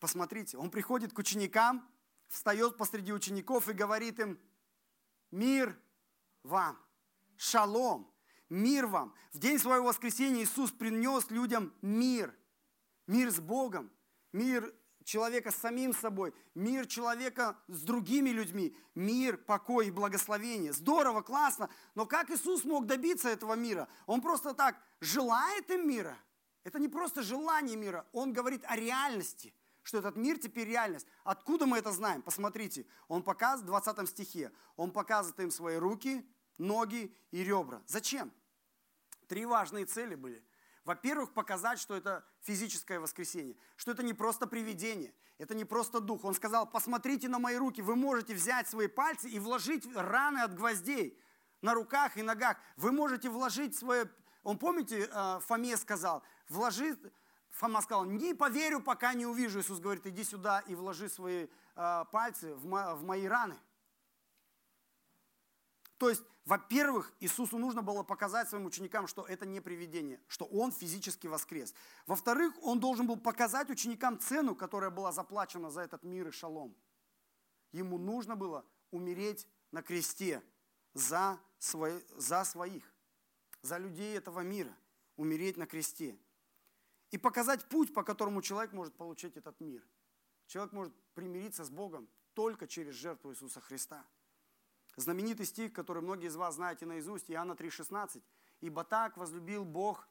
Посмотрите, 0.00 0.58
Он 0.58 0.70
приходит 0.70 1.12
к 1.12 1.18
ученикам, 1.18 1.88
встает 2.28 2.76
посреди 2.76 3.12
учеников 3.12 3.68
и 3.68 3.72
говорит 3.72 4.18
им, 4.18 4.38
мир 5.30 5.78
вам, 6.42 6.78
шалом, 7.36 8.12
мир 8.48 8.86
вам. 8.86 9.14
В 9.32 9.38
день 9.38 9.58
своего 9.58 9.86
воскресения 9.86 10.42
Иисус 10.42 10.70
принес 10.70 11.30
людям 11.30 11.72
мир, 11.82 12.34
мир 13.06 13.30
с 13.30 13.40
Богом, 13.40 13.90
мир 14.32 14.74
человека 15.04 15.50
с 15.50 15.56
самим 15.56 15.94
собой, 15.94 16.34
мир 16.54 16.86
человека 16.86 17.58
с 17.66 17.80
другими 17.82 18.30
людьми, 18.30 18.76
мир, 18.94 19.38
покой 19.38 19.88
и 19.88 19.90
благословение. 19.90 20.72
Здорово, 20.72 21.22
классно, 21.22 21.70
но 21.94 22.06
как 22.06 22.30
Иисус 22.30 22.64
мог 22.64 22.86
добиться 22.86 23.28
этого 23.28 23.54
мира? 23.54 23.88
Он 24.06 24.20
просто 24.20 24.52
так 24.52 24.76
желает 25.00 25.70
им 25.70 25.88
мира. 25.88 26.16
Это 26.64 26.78
не 26.78 26.88
просто 26.88 27.22
желание 27.22 27.76
мира, 27.76 28.06
он 28.12 28.32
говорит 28.32 28.62
о 28.66 28.76
реальности, 28.76 29.54
что 29.88 29.96
этот 29.96 30.16
мир 30.16 30.38
теперь 30.38 30.68
реальность. 30.68 31.06
Откуда 31.24 31.64
мы 31.64 31.78
это 31.78 31.92
знаем? 31.92 32.20
Посмотрите, 32.20 32.84
он 33.08 33.22
показывает 33.22 33.62
в 33.62 33.84
20 33.86 34.08
стихе, 34.10 34.52
он 34.76 34.90
показывает 34.90 35.40
им 35.40 35.50
свои 35.50 35.76
руки, 35.76 36.28
ноги 36.58 37.16
и 37.30 37.42
ребра. 37.42 37.82
Зачем? 37.86 38.30
Три 39.28 39.46
важные 39.46 39.86
цели 39.86 40.14
были. 40.14 40.44
Во-первых, 40.84 41.32
показать, 41.32 41.78
что 41.78 41.96
это 41.96 42.22
физическое 42.42 43.00
воскресение, 43.00 43.56
что 43.76 43.92
это 43.92 44.02
не 44.02 44.12
просто 44.12 44.46
привидение, 44.46 45.14
это 45.38 45.54
не 45.54 45.64
просто 45.64 46.00
дух. 46.00 46.22
Он 46.22 46.34
сказал, 46.34 46.70
посмотрите 46.70 47.26
на 47.28 47.38
мои 47.38 47.56
руки, 47.56 47.80
вы 47.80 47.96
можете 47.96 48.34
взять 48.34 48.68
свои 48.68 48.88
пальцы 48.88 49.30
и 49.30 49.38
вложить 49.38 49.88
раны 49.96 50.40
от 50.40 50.54
гвоздей 50.54 51.18
на 51.62 51.72
руках 51.72 52.18
и 52.18 52.22
ногах. 52.22 52.58
Вы 52.76 52.92
можете 52.92 53.30
вложить 53.30 53.74
свое... 53.74 54.10
Он, 54.42 54.58
помните, 54.58 55.08
э, 55.10 55.40
Фоме 55.46 55.78
сказал, 55.78 56.22
вложи... 56.50 56.98
Фома 57.58 57.82
сказал, 57.82 58.04
не 58.04 58.34
поверю, 58.34 58.80
пока 58.80 59.14
не 59.14 59.26
увижу. 59.26 59.58
Иисус 59.58 59.80
говорит, 59.80 60.06
иди 60.06 60.22
сюда 60.22 60.60
и 60.60 60.76
вложи 60.76 61.08
свои 61.08 61.48
э, 61.74 62.04
пальцы 62.12 62.54
в 62.54 63.02
мои 63.02 63.26
раны. 63.26 63.58
То 65.96 66.08
есть, 66.08 66.22
во-первых, 66.44 67.12
Иисусу 67.18 67.58
нужно 67.58 67.82
было 67.82 68.04
показать 68.04 68.48
своим 68.48 68.66
ученикам, 68.66 69.08
что 69.08 69.26
это 69.26 69.44
не 69.44 69.60
привидение, 69.60 70.20
что 70.28 70.44
Он 70.44 70.70
физически 70.70 71.26
воскрес. 71.26 71.74
Во-вторых, 72.06 72.54
Он 72.62 72.78
должен 72.78 73.08
был 73.08 73.16
показать 73.16 73.70
ученикам 73.70 74.20
цену, 74.20 74.54
которая 74.54 74.90
была 74.90 75.10
заплачена 75.10 75.68
за 75.68 75.80
этот 75.80 76.04
мир 76.04 76.28
и 76.28 76.30
шалом. 76.30 76.76
Ему 77.72 77.98
нужно 77.98 78.36
было 78.36 78.64
умереть 78.92 79.48
на 79.72 79.82
кресте 79.82 80.44
за, 80.94 81.40
свой, 81.58 82.06
за 82.16 82.44
своих, 82.44 82.84
за 83.62 83.78
людей 83.78 84.16
этого 84.16 84.40
мира, 84.42 84.72
умереть 85.16 85.56
на 85.56 85.66
кресте. 85.66 86.16
И 87.10 87.18
показать 87.18 87.68
путь, 87.68 87.94
по 87.94 88.02
которому 88.02 88.42
человек 88.42 88.72
может 88.72 88.94
получить 88.94 89.36
этот 89.36 89.58
мир. 89.60 89.82
Человек 90.46 90.72
может 90.72 90.94
примириться 91.14 91.64
с 91.64 91.70
Богом 91.70 92.08
только 92.34 92.66
через 92.66 92.94
жертву 92.94 93.32
Иисуса 93.32 93.60
Христа– 93.60 94.04
знаменитый 95.00 95.46
стих, 95.46 95.72
который 95.72 96.02
многие 96.02 96.26
из 96.26 96.36
вас 96.36 96.56
знаете 96.56 96.86
наизусть, 96.86 97.30
Иоанна 97.30 97.52
3,16. 97.52 98.22
«Ибо 98.60 98.84
так 98.84 99.16
возлюбил 99.16 99.64
Бог 99.64 100.08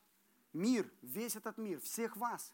мир, 0.53 0.89
весь 1.01 1.35
этот 1.35 1.57
мир, 1.57 1.79
всех 1.81 2.15
вас, 2.15 2.53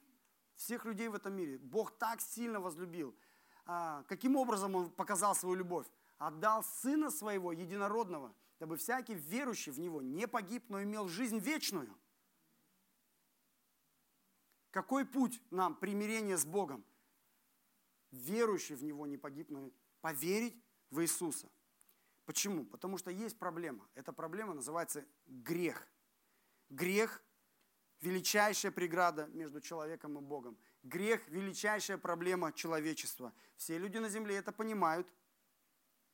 всех 0.56 0.86
людей 0.86 1.08
в 1.08 1.15
этом 1.15 1.34
мире. 1.36 1.58
Бог 1.60 1.91
так 1.97 2.21
сильно 2.21 2.60
возлюбил. 2.60 3.15
А, 3.65 4.03
каким 4.03 4.36
образом 4.36 4.75
Он 4.75 4.89
показал 4.89 5.36
свою 5.36 5.56
любовь? 5.56 5.88
Отдал 6.17 6.63
Сына 6.63 7.12
Своего, 7.12 7.51
Единородного, 7.51 8.34
дабы 8.60 8.77
всякий 8.77 9.13
верующий 9.13 9.71
в 9.71 9.79
Него 9.79 10.01
не 10.01 10.27
погиб, 10.27 10.65
но 10.69 10.82
имел 10.82 11.08
жизнь 11.08 11.38
вечную. 11.38 11.95
Какой 14.73 15.05
путь 15.05 15.41
нам 15.51 15.75
примирения 15.75 16.36
с 16.36 16.45
Богом? 16.45 16.83
Верующий 18.12 18.75
в 18.75 18.83
Него 18.83 19.07
не 19.07 19.17
погиб, 19.17 19.49
но 19.49 19.71
поверить 20.01 20.62
в 20.89 21.01
Иисуса– 21.01 21.49
Почему? 22.25 22.65
Потому 22.65 22.97
что 22.97 23.12
есть 23.12 23.38
проблема. 23.38 23.86
Эта 23.95 24.13
проблема 24.13 24.53
называется 24.53 25.05
грех. 25.25 25.88
Грех– 26.69 27.21
величайшая 28.01 28.71
преграда 28.71 29.27
между 29.27 29.59
человеком 29.59 30.17
и 30.17 30.21
Богом. 30.21 30.57
Грех– 30.83 31.21
величайшая 31.27 31.97
проблема 31.97 32.53
человечества. 32.53 33.33
Все 33.57 33.77
люди 33.77 33.97
на 33.97 34.09
земле 34.09 34.38
это 34.38 34.51
понимают, 34.51 35.07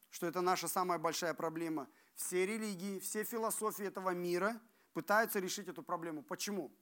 что 0.09 0.25
это 0.25 0.41
наша 0.41 0.67
самая 0.67 0.97
большая 0.97 1.35
проблема. 1.35 1.87
Все 2.15 2.45
религии, 2.45 2.99
все 2.99 3.23
философии 3.23 3.85
этого 3.85 4.09
мира 4.09 4.59
пытаются 4.93 5.39
решить 5.39 5.67
эту 5.67 5.83
проблему. 5.83 6.23
Почему? 6.23 6.75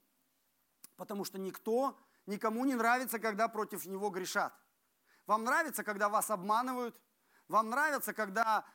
Потому 0.98 1.24
что 1.24 1.40
никто, 1.40 1.98
никому 2.26 2.66
не 2.66 2.76
нравится, 2.76 3.20
когда 3.20 3.48
против 3.48 3.86
него 3.86 4.10
грешат. 4.10 4.54
Вам 5.26 5.44
нравится, 5.44 5.84
когда 5.84 6.10
вас 6.10 6.30
обманывают? 6.30 7.00
Вам 7.48 7.70
нравится, 7.70 8.14
когда 8.14 8.66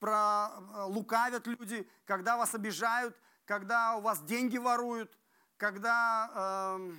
про, 0.00 0.48
э, 0.50 0.82
лукавят 0.84 1.46
люди, 1.46 1.88
когда 2.04 2.36
вас 2.36 2.54
обижают, 2.54 3.16
когда 3.44 3.96
у 3.96 4.00
вас 4.00 4.22
деньги 4.22 4.58
воруют, 4.58 5.16
когда, 5.56 6.76
э, 6.78 6.94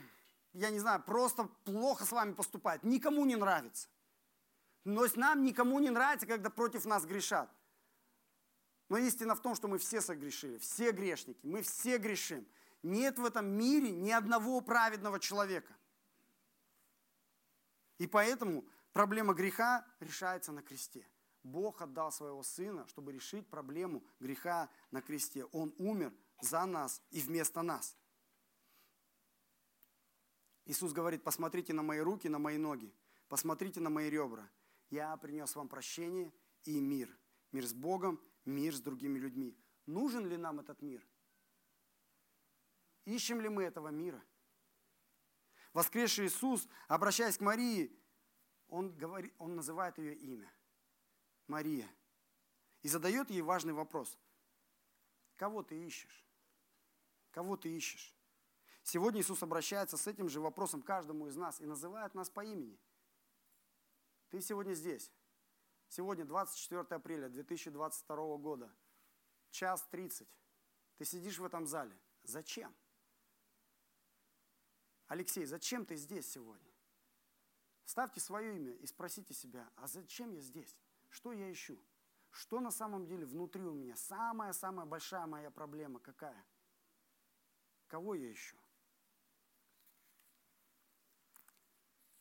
я 0.53 0.69
не 0.69 0.79
знаю, 0.79 1.01
просто 1.03 1.45
плохо 1.63 2.05
с 2.05 2.11
вами 2.11 2.33
поступают. 2.33 2.83
Никому 2.83 3.25
не 3.25 3.35
нравится. 3.35 3.89
Но 4.83 5.05
нам 5.15 5.43
никому 5.43 5.79
не 5.79 5.89
нравится, 5.89 6.25
когда 6.25 6.49
против 6.49 6.85
нас 6.85 7.05
грешат. 7.05 7.49
Но 8.89 8.97
истина 8.97 9.35
в 9.35 9.41
том, 9.41 9.55
что 9.55 9.67
мы 9.67 9.77
все 9.77 10.01
согрешили, 10.01 10.57
все 10.57 10.91
грешники, 10.91 11.45
мы 11.45 11.61
все 11.61 11.97
грешим. 11.97 12.47
Нет 12.83 13.19
в 13.19 13.25
этом 13.25 13.45
мире 13.47 13.91
ни 13.91 14.11
одного 14.11 14.61
праведного 14.61 15.19
человека. 15.19 15.75
И 17.97 18.07
поэтому 18.07 18.65
проблема 18.93 19.33
греха 19.33 19.85
решается 19.99 20.51
на 20.51 20.61
кресте. 20.61 21.05
Бог 21.43 21.81
отдал 21.81 22.11
своего 22.11 22.43
Сына, 22.43 22.87
чтобы 22.87 23.11
решить 23.11 23.47
проблему 23.47 24.03
греха 24.19 24.69
на 24.91 25.01
кресте. 25.01 25.45
Он 25.45 25.73
умер 25.77 26.13
за 26.41 26.65
нас 26.65 27.01
и 27.11 27.19
вместо 27.21 27.61
нас. 27.61 27.97
Иисус 30.65 30.93
говорит, 30.93 31.23
посмотрите 31.23 31.73
на 31.73 31.81
мои 31.81 31.99
руки, 31.99 32.27
на 32.29 32.39
мои 32.39 32.57
ноги, 32.57 32.93
посмотрите 33.27 33.79
на 33.79 33.89
мои 33.89 34.09
ребра. 34.09 34.49
Я 34.89 35.15
принес 35.17 35.55
вам 35.55 35.67
прощение 35.67 36.31
и 36.63 36.79
мир. 36.79 37.09
Мир 37.51 37.65
с 37.65 37.73
Богом, 37.73 38.21
мир 38.45 38.75
с 38.75 38.79
другими 38.79 39.17
людьми. 39.17 39.57
Нужен 39.85 40.27
ли 40.27 40.37
нам 40.37 40.59
этот 40.59 40.81
мир? 40.81 41.05
Ищем 43.05 43.41
ли 43.41 43.49
мы 43.49 43.63
этого 43.63 43.89
мира? 43.89 44.23
Воскресший 45.73 46.27
Иисус, 46.27 46.67
обращаясь 46.87 47.37
к 47.37 47.41
Марии, 47.41 47.95
он, 48.67 48.95
говорит, 48.95 49.33
он 49.37 49.55
называет 49.55 49.97
ее 49.97 50.15
имя. 50.15 50.51
Мария. 51.47 51.89
И 52.81 52.87
задает 52.87 53.29
ей 53.29 53.41
важный 53.41 53.73
вопрос. 53.73 54.17
Кого 55.35 55.63
ты 55.63 55.75
ищешь? 55.75 56.25
Кого 57.31 57.57
ты 57.57 57.69
ищешь? 57.69 58.15
Сегодня 58.83 59.21
Иисус 59.21 59.43
обращается 59.43 59.97
с 59.97 60.07
этим 60.07 60.29
же 60.29 60.39
вопросом 60.39 60.81
каждому 60.81 61.27
из 61.27 61.35
нас 61.35 61.61
и 61.61 61.65
называет 61.65 62.15
нас 62.15 62.29
по 62.29 62.43
имени. 62.43 62.79
Ты 64.29 64.41
сегодня 64.41 64.73
здесь. 64.73 65.11
Сегодня 65.87 66.25
24 66.25 66.81
апреля 66.81 67.29
2022 67.29 68.37
года. 68.37 68.73
Час 69.49 69.87
30. 69.89 70.27
Ты 70.97 71.05
сидишь 71.05 71.39
в 71.39 71.45
этом 71.45 71.65
зале. 71.65 71.97
Зачем? 72.23 72.75
Алексей, 75.09 75.43
зачем 75.45 75.87
ты 75.87 75.95
здесь 75.95 76.31
сегодня? 76.31 76.71
Ставьте 77.83 78.19
свое 78.19 78.55
имя 78.55 78.73
и 78.73 78.85
спросите 78.85 79.33
себя, 79.33 79.67
а 79.75 79.87
зачем 79.87 80.31
я 80.31 80.39
здесь? 80.39 80.77
Что 81.09 81.33
я 81.33 81.51
ищу? 81.51 81.79
Что 82.29 82.59
на 82.59 82.69
самом 82.69 83.07
деле 83.07 83.25
внутри 83.25 83.63
у 83.63 83.73
меня? 83.73 83.95
Самая-самая 83.95 84.85
большая 84.85 85.25
моя 85.25 85.49
проблема 85.49 85.99
какая? 85.99 86.45
Кого 87.87 88.13
я 88.13 88.31
ищу? 88.31 88.55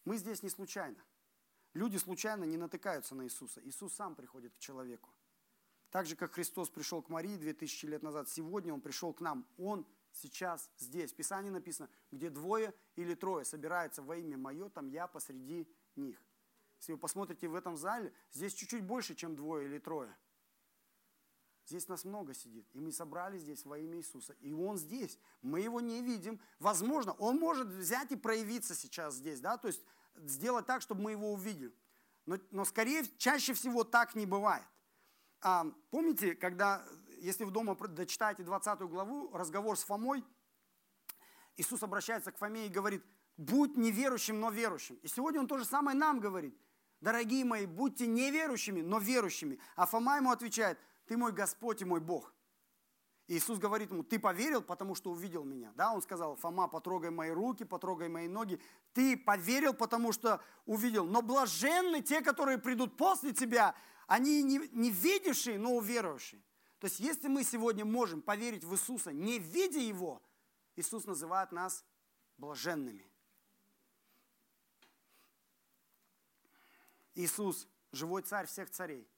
Мы 0.06 0.16
здесь 0.16 0.42
не 0.42 0.48
случайно. 0.48 1.04
Люди 1.74 1.98
случайно 1.98 2.44
не 2.44 2.56
натыкаются 2.56 3.14
на 3.14 3.24
Иисуса. 3.24 3.60
Иисус 3.68 3.92
сам 3.92 4.14
приходит 4.14 4.54
к 4.54 4.58
человеку. 4.58 5.10
Так 5.90 6.06
же, 6.06 6.16
как 6.16 6.32
Христос 6.32 6.70
пришел 6.70 7.02
к 7.02 7.10
Марии 7.10 7.36
2000 7.36 7.84
лет 7.84 8.02
назад, 8.02 8.30
сегодня 8.30 8.72
Он 8.72 8.80
пришел 8.80 9.12
к 9.12 9.20
нам. 9.20 9.46
Он 9.58 9.86
сейчас 10.12 10.70
здесь. 10.78 11.12
В 11.12 11.16
Писании 11.16 11.50
написано, 11.50 11.88
где 12.10 12.30
двое 12.30 12.74
или 12.96 13.14
трое 13.14 13.44
собираются 13.44 14.02
во 14.02 14.16
имя 14.16 14.36
Мое, 14.36 14.68
там 14.68 14.88
я 14.88 15.06
посреди 15.06 15.68
них. 15.96 16.22
Если 16.78 16.92
вы 16.92 16.98
посмотрите 16.98 17.48
в 17.48 17.54
этом 17.54 17.76
зале, 17.76 18.12
здесь 18.32 18.54
чуть-чуть 18.54 18.84
больше, 18.84 19.14
чем 19.14 19.34
двое 19.34 19.66
или 19.66 19.78
трое. 19.78 20.16
Здесь 21.66 21.86
нас 21.88 22.04
много 22.04 22.32
сидит, 22.32 22.66
и 22.72 22.80
мы 22.80 22.92
собрались 22.92 23.42
здесь 23.42 23.66
во 23.66 23.78
имя 23.78 23.98
Иисуса. 23.98 24.32
И 24.40 24.54
Он 24.54 24.78
здесь, 24.78 25.18
мы 25.42 25.60
Его 25.60 25.80
не 25.80 26.00
видим. 26.00 26.40
Возможно, 26.58 27.12
Он 27.14 27.38
может 27.38 27.68
взять 27.68 28.10
и 28.10 28.16
проявиться 28.16 28.74
сейчас 28.74 29.16
здесь, 29.16 29.40
да, 29.40 29.58
то 29.58 29.68
есть 29.68 29.84
сделать 30.16 30.64
так, 30.64 30.80
чтобы 30.80 31.02
мы 31.02 31.10
Его 31.10 31.30
увидели. 31.30 31.74
Но, 32.24 32.38
но 32.52 32.64
скорее, 32.64 33.04
чаще 33.18 33.52
всего 33.52 33.84
так 33.84 34.14
не 34.14 34.24
бывает. 34.24 34.64
А, 35.40 35.66
помните, 35.90 36.34
когда 36.34 36.86
если 37.20 37.44
вы 37.44 37.50
дома 37.50 37.74
дочитаете 37.76 38.42
20 38.42 38.80
главу, 38.80 39.30
разговор 39.32 39.76
с 39.76 39.84
Фомой, 39.84 40.24
Иисус 41.56 41.82
обращается 41.82 42.32
к 42.32 42.38
Фоме 42.38 42.66
и 42.66 42.68
говорит, 42.68 43.04
будь 43.36 43.76
неверующим, 43.76 44.40
но 44.40 44.50
верующим. 44.50 44.96
И 45.02 45.08
сегодня 45.08 45.40
Он 45.40 45.46
то 45.46 45.58
же 45.58 45.64
самое 45.64 45.96
нам 45.96 46.20
говорит. 46.20 46.56
Дорогие 47.00 47.44
мои, 47.44 47.66
будьте 47.66 48.06
неверующими, 48.06 48.80
но 48.80 48.98
верующими. 48.98 49.58
А 49.76 49.86
Фома 49.86 50.16
ему 50.16 50.30
отвечает, 50.30 50.78
ты 51.06 51.16
мой 51.16 51.32
Господь 51.32 51.82
и 51.82 51.84
мой 51.84 52.00
Бог. 52.00 52.34
И 53.28 53.36
Иисус 53.36 53.58
говорит 53.58 53.90
ему, 53.90 54.02
ты 54.02 54.18
поверил, 54.18 54.62
потому 54.62 54.94
что 54.94 55.10
увидел 55.10 55.44
меня. 55.44 55.70
Да, 55.76 55.92
он 55.92 56.00
сказал, 56.00 56.36
Фома, 56.36 56.66
потрогай 56.66 57.10
мои 57.10 57.30
руки, 57.30 57.64
потрогай 57.64 58.08
мои 58.08 58.26
ноги. 58.26 58.60
Ты 58.94 59.16
поверил, 59.16 59.74
потому 59.74 60.12
что 60.12 60.40
увидел. 60.64 61.04
Но 61.04 61.22
блаженны 61.22 62.00
те, 62.00 62.22
которые 62.22 62.58
придут 62.58 62.96
после 62.96 63.32
тебя, 63.32 63.74
они 64.06 64.42
не, 64.42 64.58
не 64.72 64.90
видевшие, 64.90 65.58
но 65.58 65.76
уверовавшие. 65.76 66.42
То 66.78 66.86
есть, 66.86 67.00
если 67.00 67.28
мы 67.28 67.42
сегодня 67.42 67.84
можем 67.84 68.22
поверить 68.22 68.64
в 68.64 68.72
Иисуса, 68.72 69.12
не 69.12 69.38
видя 69.38 69.80
Его, 69.80 70.22
Иисус 70.76 71.06
называет 71.06 71.50
нас 71.50 71.84
блаженными. 72.36 73.10
Иисус, 77.14 77.66
живой 77.90 78.22
царь 78.22 78.46
всех 78.46 78.70
царей, 78.70 79.08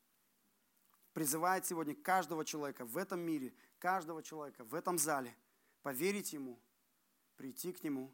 призывает 1.12 1.66
сегодня 1.66 1.94
каждого 1.94 2.46
человека 2.46 2.86
в 2.86 2.96
этом 2.96 3.20
мире, 3.20 3.54
каждого 3.78 4.22
человека 4.22 4.64
в 4.64 4.74
этом 4.74 4.96
зале 4.98 5.36
поверить 5.82 6.32
Ему, 6.32 6.58
прийти 7.36 7.72
к 7.72 7.82
Нему, 7.82 8.10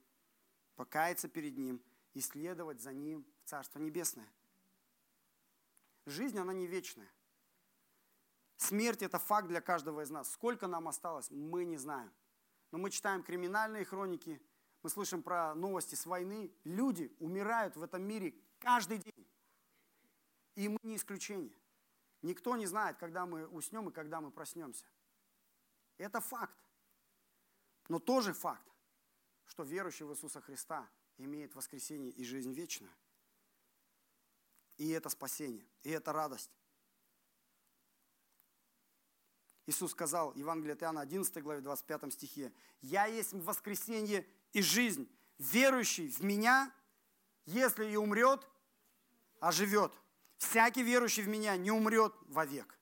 покаяться 0.74 1.28
перед 1.28 1.56
Ним 1.56 1.80
и 2.14 2.20
следовать 2.20 2.80
за 2.80 2.92
Ним 2.92 3.24
в 3.44 3.48
Царство 3.48 3.78
Небесное. 3.78 4.28
Жизнь, 6.04 6.38
она 6.38 6.52
не 6.52 6.66
вечная. 6.66 7.08
Смерть– 8.56 9.02
это 9.02 9.18
факт 9.18 9.48
для 9.48 9.60
каждого 9.60 10.02
из 10.02 10.10
нас. 10.10 10.32
Сколько 10.32 10.66
нам 10.66 10.88
осталось, 10.88 11.30
мы 11.30 11.64
не 11.64 11.76
знаем. 11.76 12.12
Но 12.70 12.78
мы 12.78 12.90
читаем 12.90 13.22
криминальные 13.22 13.84
хроники, 13.84 14.40
мы 14.82 14.90
слышим 14.90 15.22
про 15.22 15.54
новости 15.54 15.94
с 15.94 16.06
войны. 16.06 16.52
Люди 16.64 17.14
умирают 17.18 17.76
в 17.76 17.82
этом 17.82 18.02
мире 18.02 18.34
каждый 18.58 18.98
день. 18.98 19.26
И 20.54 20.68
мы 20.68 20.78
не 20.82 20.96
исключение. 20.96 21.58
Никто 22.22 22.56
не 22.56 22.66
знает, 22.66 22.96
когда 22.96 23.26
мы 23.26 23.46
уснем 23.46 23.88
и 23.88 23.92
когда 23.92 24.20
мы 24.20 24.30
проснемся. 24.30 24.86
Это 25.98 26.20
факт. 26.20 26.56
Но 27.88 27.98
тоже 27.98 28.32
факт, 28.32 28.66
что 29.44 29.62
верующий 29.62 30.04
в 30.06 30.12
Иисуса 30.12 30.40
Христа 30.40 30.88
имеет 31.18 31.54
воскресение 31.54 32.10
и 32.10 32.24
жизнь 32.24 32.52
вечную. 32.52 32.92
И 34.76 34.90
это 34.90 35.08
спасение, 35.08 35.66
и 35.82 35.90
это 35.90 36.12
радость. 36.12 36.50
Иисус 39.66 39.90
сказал, 39.90 40.32
Евангелие 40.34 40.74
от 40.74 40.82
Иоанна, 40.82 41.00
11 41.00 41.42
главе, 41.42 41.60
25 41.60 42.12
стихе, 42.12 42.52
«Я 42.80 43.06
есть 43.06 43.32
воскресенье 43.32 44.26
и 44.52 44.62
жизнь. 44.62 45.10
Верующий 45.38 46.08
в 46.08 46.20
Меня, 46.20 46.72
если 47.44 47.90
и 47.90 47.96
умрет, 47.96 48.48
оживет. 49.40 49.92
Всякий 50.38 50.82
верующий 50.82 51.24
в 51.24 51.28
Меня 51.28 51.56
не 51.56 51.72
умрет 51.72 52.14
вовек». 52.28 52.78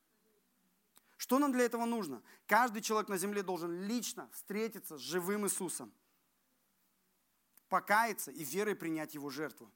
Что 1.17 1.39
нам 1.39 1.53
для 1.53 1.65
этого 1.65 1.87
нужно? 1.87 2.23
Каждый 2.47 2.83
человек 2.83 3.09
на 3.09 3.17
земле 3.17 3.43
должен 3.43 3.87
лично 3.87 4.29
встретиться 4.33 4.99
с 4.99 5.01
живым 5.01 5.47
Иисусом, 5.47 5.91
покаяться 7.71 8.31
и 8.31 8.45
верой 8.45 8.75
принять 8.75 9.15
Его 9.15 9.31
жертву. 9.31 9.73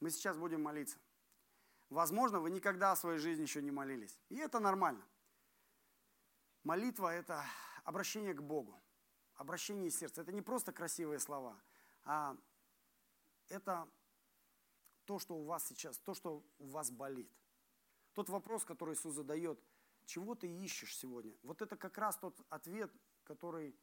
Мы 0.00 0.10
сейчас 0.10 0.38
будем 0.38 0.62
молиться. 0.62 0.96
Возможно, 1.94 2.40
вы 2.40 2.50
никогда 2.50 2.92
в 2.92 2.98
своей 2.98 3.20
жизни 3.20 3.42
еще 3.42 3.62
не 3.62 3.70
молились. 3.70 4.18
И 4.28 4.34
это 4.34 4.58
нормально. 4.58 5.06
Молитва– 6.64 7.14
это 7.14 7.44
обращение 7.84 8.34
к 8.34 8.42
Богу, 8.42 8.82
обращение 9.36 9.92
сердца. 9.92 10.22
Это 10.22 10.32
не 10.32 10.42
просто 10.42 10.72
красивые 10.72 11.20
слова, 11.20 11.56
а 12.02 12.36
это 13.48 13.88
то, 15.04 15.20
что 15.20 15.36
у 15.36 15.44
вас 15.44 15.68
сейчас, 15.68 15.96
то, 15.98 16.14
что 16.14 16.44
у 16.58 16.66
вас 16.66 16.90
болит. 16.90 17.30
Тот 18.12 18.28
вопрос, 18.28 18.64
который 18.64 18.94
Иисус 18.94 19.14
задает, 19.14 19.62
чего 20.04 20.34
ты 20.34 20.48
ищешь 20.48 20.96
сегодня? 20.96 21.36
Вот 21.44 21.62
это 21.62 21.76
как 21.76 21.96
раз 21.96 22.16
тот 22.16 22.44
ответ, 22.50 22.90
который, 23.22 23.78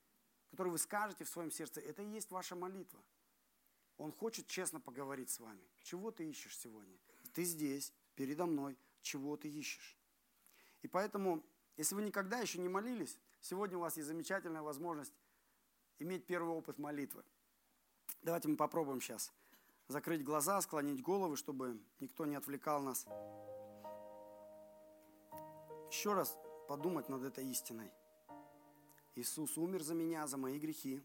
который 0.49 0.73
вы 0.73 0.79
скажете 0.79 1.23
в 1.23 1.29
своем 1.29 1.49
сердце, 1.49 1.79
это 1.79 2.01
и 2.01 2.09
есть 2.09 2.29
ваша 2.29 2.57
молитва. 2.57 3.01
Он 3.95 4.11
хочет 4.11 4.47
честно 4.47 4.81
поговорить 4.81 5.29
с 5.29 5.39
вами. 5.39 5.65
Чего 5.79 6.11
ты 6.11 6.29
ищешь 6.29 6.57
сегодня? 6.57 6.97
Ты 7.33 7.43
здесь, 7.43 7.93
передо 8.15 8.45
мной, 8.45 8.77
чего 9.01 9.37
ты 9.37 9.49
ищешь. 9.49 9.97
И 10.81 10.87
поэтому, 10.87 11.43
если 11.77 11.95
вы 11.95 12.01
никогда 12.01 12.39
еще 12.39 12.59
не 12.59 12.69
молились, 12.69 13.17
сегодня 13.39 13.77
у 13.77 13.81
вас 13.81 13.97
есть 13.97 14.07
замечательная 14.07 14.61
возможность 14.61 15.13
иметь 15.99 16.25
первый 16.25 16.55
опыт 16.55 16.77
молитвы. 16.79 17.23
Давайте 18.21 18.47
мы 18.47 18.57
попробуем 18.57 19.01
сейчас 19.01 19.31
закрыть 19.91 20.23
глаза, 20.23 20.59
склонить 20.61 21.03
головы, 21.03 21.37
чтобы 21.37 21.79
никто 21.99 22.25
не 22.25 22.35
отвлекал 22.35 22.81
нас. 22.81 23.05
Еще 25.89 26.13
раз 26.13 26.37
подумать 26.67 27.09
над 27.09 27.23
этой 27.23 27.45
истиной. 27.45 27.91
Иисус 29.15 29.57
умер 29.57 29.83
за 29.83 29.93
меня, 29.93 30.25
за 30.25 30.37
мои 30.37 30.57
грехи. 30.57 31.03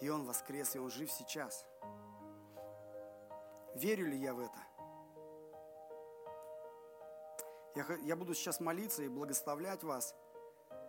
И 0.00 0.08
Он 0.08 0.24
воскрес, 0.24 0.74
и 0.74 0.78
Он 0.78 0.90
жив 0.90 1.10
сейчас. 1.12 1.66
Верю 3.74 4.08
ли 4.08 4.18
я 4.18 4.34
в 4.34 4.40
это? 4.40 4.71
Я, 7.74 7.86
я 8.02 8.16
буду 8.16 8.34
сейчас 8.34 8.60
молиться 8.60 9.02
и 9.02 9.08
благословлять 9.08 9.82
вас, 9.82 10.14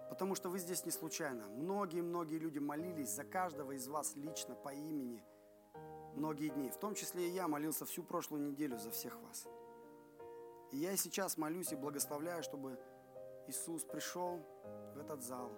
потому 0.10 0.36
что 0.36 0.50
вы 0.50 0.60
здесь 0.60 0.86
не 0.86 0.92
случайно. 0.92 1.48
Многие-многие 1.48 2.38
люди 2.38 2.60
молились 2.60 3.10
за 3.10 3.24
каждого 3.24 3.72
из 3.72 3.88
вас 3.88 4.16
лично 4.16 4.56
по 4.56 4.74
имени 4.74 5.24
многие 6.16 6.50
дни. 6.50 6.70
В 6.70 6.78
том 6.78 6.96
числе 6.96 7.28
и 7.28 7.32
я 7.32 7.48
молился 7.48 7.86
всю 7.86 8.04
прошлую 8.04 8.44
неделю 8.44 8.78
за 8.78 8.92
всех 8.92 9.20
вас. 9.22 9.48
И 10.72 10.78
я 10.78 10.96
сейчас 10.98 11.38
молюсь 11.38 11.72
и 11.72 11.76
благословляю, 11.76 12.44
чтобы 12.44 12.80
Иисус 13.48 13.84
пришел 13.84 14.40
в 14.96 15.00
этот 15.00 15.22
зал 15.22 15.52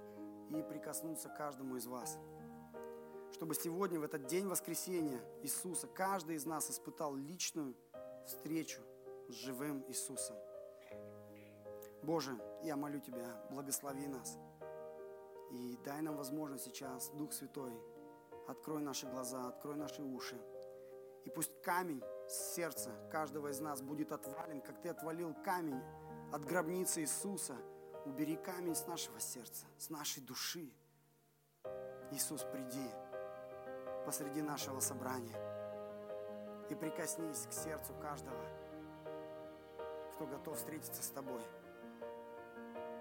и 0.51 0.61
прикоснулся 0.61 1.29
к 1.29 1.37
каждому 1.37 1.75
из 1.77 1.87
вас. 1.87 2.17
Чтобы 3.31 3.53
сегодня, 3.55 3.99
в 3.99 4.03
этот 4.03 4.27
день 4.27 4.47
воскресения 4.47 5.21
Иисуса, 5.41 5.87
каждый 5.87 6.35
из 6.35 6.45
нас 6.45 6.69
испытал 6.69 7.15
личную 7.15 7.75
встречу 8.25 8.81
с 9.29 9.33
живым 9.33 9.83
Иисусом. 9.87 10.35
Боже, 12.05 12.37
я 12.61 12.75
молю 12.75 12.99
Тебя, 12.99 13.25
благослови 13.49 14.05
нас. 14.07 14.37
И 15.49 15.75
дай 15.83 16.01
нам 16.01 16.15
возможность 16.15 16.65
сейчас, 16.65 17.09
Дух 17.09 17.33
Святой, 17.33 17.73
открой 18.47 18.81
наши 18.83 19.07
глаза, 19.07 19.47
открой 19.47 19.75
наши 19.75 20.03
уши. 20.03 20.39
И 21.23 21.31
пусть 21.31 21.59
камень 21.63 22.03
с 22.27 22.53
сердца 22.53 22.91
каждого 23.11 23.47
из 23.47 23.59
нас 23.59 23.81
будет 23.81 24.11
отвален, 24.11 24.61
как 24.61 24.79
Ты 24.81 24.89
отвалил 24.89 25.33
камень 25.43 25.81
от 26.31 26.45
гробницы 26.45 27.01
Иисуса. 27.01 27.55
Убери 28.05 28.35
камень 28.35 28.75
с 28.75 28.85
нашего 28.85 29.19
сердца, 29.19 29.65
с 29.79 29.89
нашей 29.89 30.21
души. 30.21 30.71
Иисус, 32.11 32.43
приди 32.43 32.87
посреди 34.05 34.43
нашего 34.43 34.79
собрания 34.79 35.35
и 36.69 36.75
прикоснись 36.75 37.47
к 37.47 37.51
сердцу 37.51 37.95
каждого, 37.99 38.45
кто 40.13 40.27
готов 40.27 40.55
встретиться 40.55 41.01
с 41.01 41.09
Тобой. 41.09 41.41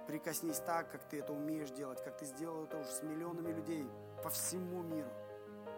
Прикоснись 0.07 0.59
так, 0.59 0.91
как 0.91 1.09
Ты 1.09 1.21
это 1.21 1.33
умеешь 1.33 1.71
делать, 1.71 2.03
как 2.05 2.19
Ты 2.19 2.27
сделал 2.27 2.65
это 2.65 2.79
уже 2.79 2.91
с 2.91 3.03
миллионами 3.03 3.53
людей 3.53 3.87
по 4.23 4.29
всему 4.29 4.83
миру. 4.83 5.11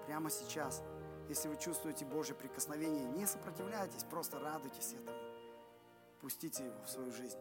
Прямо 0.06 0.30
сейчас, 0.30 0.82
если 1.28 1.48
вы 1.48 1.56
чувствуете 1.56 2.04
Божье 2.04 2.34
прикосновение, 2.34 3.04
не 3.04 3.26
сопротивляйтесь, 3.26 4.04
просто 4.04 4.38
радуйтесь 4.40 4.94
этому. 4.94 5.16
Пустите 6.20 6.64
его 6.64 6.82
в 6.82 6.90
свою 6.90 7.12
жизнь. 7.12 7.38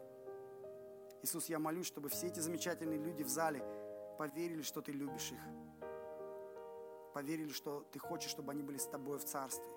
Иисус, 1.23 1.47
я 1.47 1.57
молюсь, 1.57 1.87
чтобы 1.87 2.09
все 2.09 2.27
эти 2.27 2.39
замечательные 2.39 2.99
люди 2.99 3.23
в 3.23 3.29
зале 3.29 3.63
поверили, 4.19 4.61
что 4.61 4.81
Ты 4.81 4.91
любишь 4.91 5.31
их. 5.31 5.41
Поверили, 7.15 7.51
что 7.51 7.81
Ты 7.91 7.97
хочешь, 7.97 8.29
чтобы 8.29 8.51
они 8.51 8.61
были 8.61 8.77
с 8.77 8.85
Тобой 8.85 9.17
в 9.17 9.25
Царстве. 9.25 9.73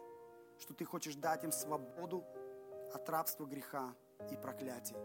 Что 0.59 0.75
Ты 0.75 0.85
хочешь 0.85 1.15
дать 1.15 1.45
им 1.45 1.53
свободу 1.53 2.23
от 2.93 3.09
рабства 3.09 3.47
греха 3.47 3.95
и 4.31 4.37
проклятия 4.37 4.97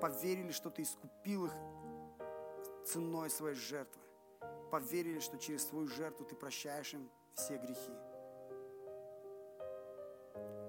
поверили, 0.00 0.52
что 0.52 0.70
Ты 0.70 0.82
искупил 0.82 1.46
их 1.46 1.52
ценой 2.84 3.30
своей 3.30 3.56
жертвы. 3.56 4.00
Поверили, 4.70 5.20
что 5.20 5.38
через 5.38 5.66
свою 5.66 5.86
жертву 5.86 6.24
Ты 6.24 6.34
прощаешь 6.34 6.94
им 6.94 7.10
все 7.34 7.58
грехи. 7.58 7.92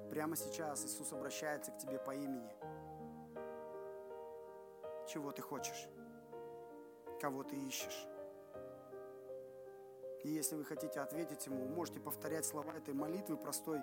Прямо 0.10 0.36
сейчас 0.36 0.86
Иисус 0.86 1.14
обращается 1.14 1.72
к 1.72 1.78
тебе 1.78 2.00
по 2.00 2.16
имени. 2.16 2.52
Чего 5.08 5.32
ты 5.32 5.42
хочешь? 5.42 5.88
Кого 7.22 7.44
ты 7.44 7.56
ищешь? 7.56 8.08
И 10.24 10.30
если 10.30 10.56
вы 10.56 10.66
хотите 10.66 11.00
ответить 11.00 11.46
Ему, 11.46 11.66
можете 11.68 12.00
повторять 12.00 12.46
слова 12.46 12.74
этой 12.74 12.94
молитвы 12.94 13.38
простой 13.38 13.82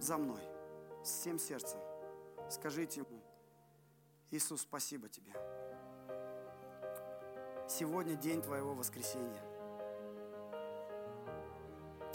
за 0.00 0.18
мной, 0.18 0.42
всем 1.04 1.38
сердцем. 1.38 1.78
Скажите 2.50 3.00
Ему, 3.00 3.13
Иисус, 4.34 4.62
спасибо 4.62 5.08
Тебе. 5.08 5.32
Сегодня 7.68 8.16
день 8.16 8.42
Твоего 8.42 8.74
воскресения. 8.74 9.40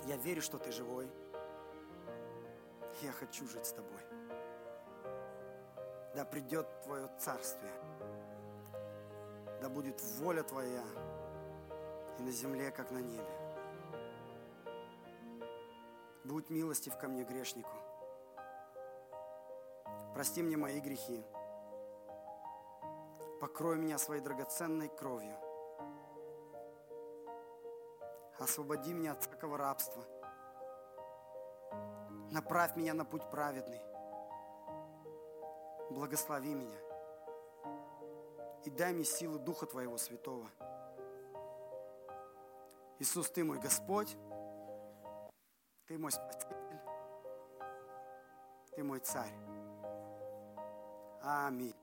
Я 0.05 0.17
верю, 0.17 0.41
что 0.41 0.57
Ты 0.57 0.73
живой. 0.73 1.09
Я 3.01 3.13
хочу 3.13 3.47
жить 3.47 3.65
с 3.65 3.71
Тобой. 3.71 4.01
Да 6.13 6.25
придет 6.25 6.67
Твое 6.81 7.09
Царствие. 7.17 7.71
Да 9.61 9.69
будет 9.69 10.01
воля 10.17 10.43
Твоя 10.43 10.83
и 12.17 12.21
на 12.21 12.31
земле, 12.31 12.69
как 12.71 12.91
на 12.91 12.99
небе. 12.99 13.39
Будь 16.25 16.49
милостив 16.49 16.97
ко 16.97 17.07
мне, 17.07 17.23
грешнику. 17.23 17.71
Прости 20.13 20.43
мне 20.43 20.57
мои 20.57 20.81
грехи. 20.81 21.23
Покрой 23.39 23.77
меня 23.77 23.97
своей 23.97 24.21
драгоценной 24.21 24.89
кровью. 24.89 25.37
Освободи 28.37 28.93
меня 28.93 29.13
от 29.13 29.21
всякого 29.21 29.57
рабства. 29.57 30.03
Направь 32.31 32.75
меня 32.75 32.93
на 32.93 33.05
путь 33.05 33.29
праведный. 33.31 33.81
Благослови 35.89 36.53
меня. 36.53 36.77
И 38.65 38.69
дай 38.69 38.91
мне 38.91 39.05
силы 39.05 39.39
Духа 39.39 39.65
Твоего 39.65 39.97
Святого. 39.97 40.49
Иисус, 42.99 43.31
Ты 43.31 43.45
мой 43.45 43.59
Господь. 43.59 44.17
Ты 45.87 45.97
мой 45.97 46.11
Спаситель. 46.11 46.81
Ты 48.75 48.83
мой 48.83 48.99
Царь. 48.99 49.33
Аминь. 51.21 51.78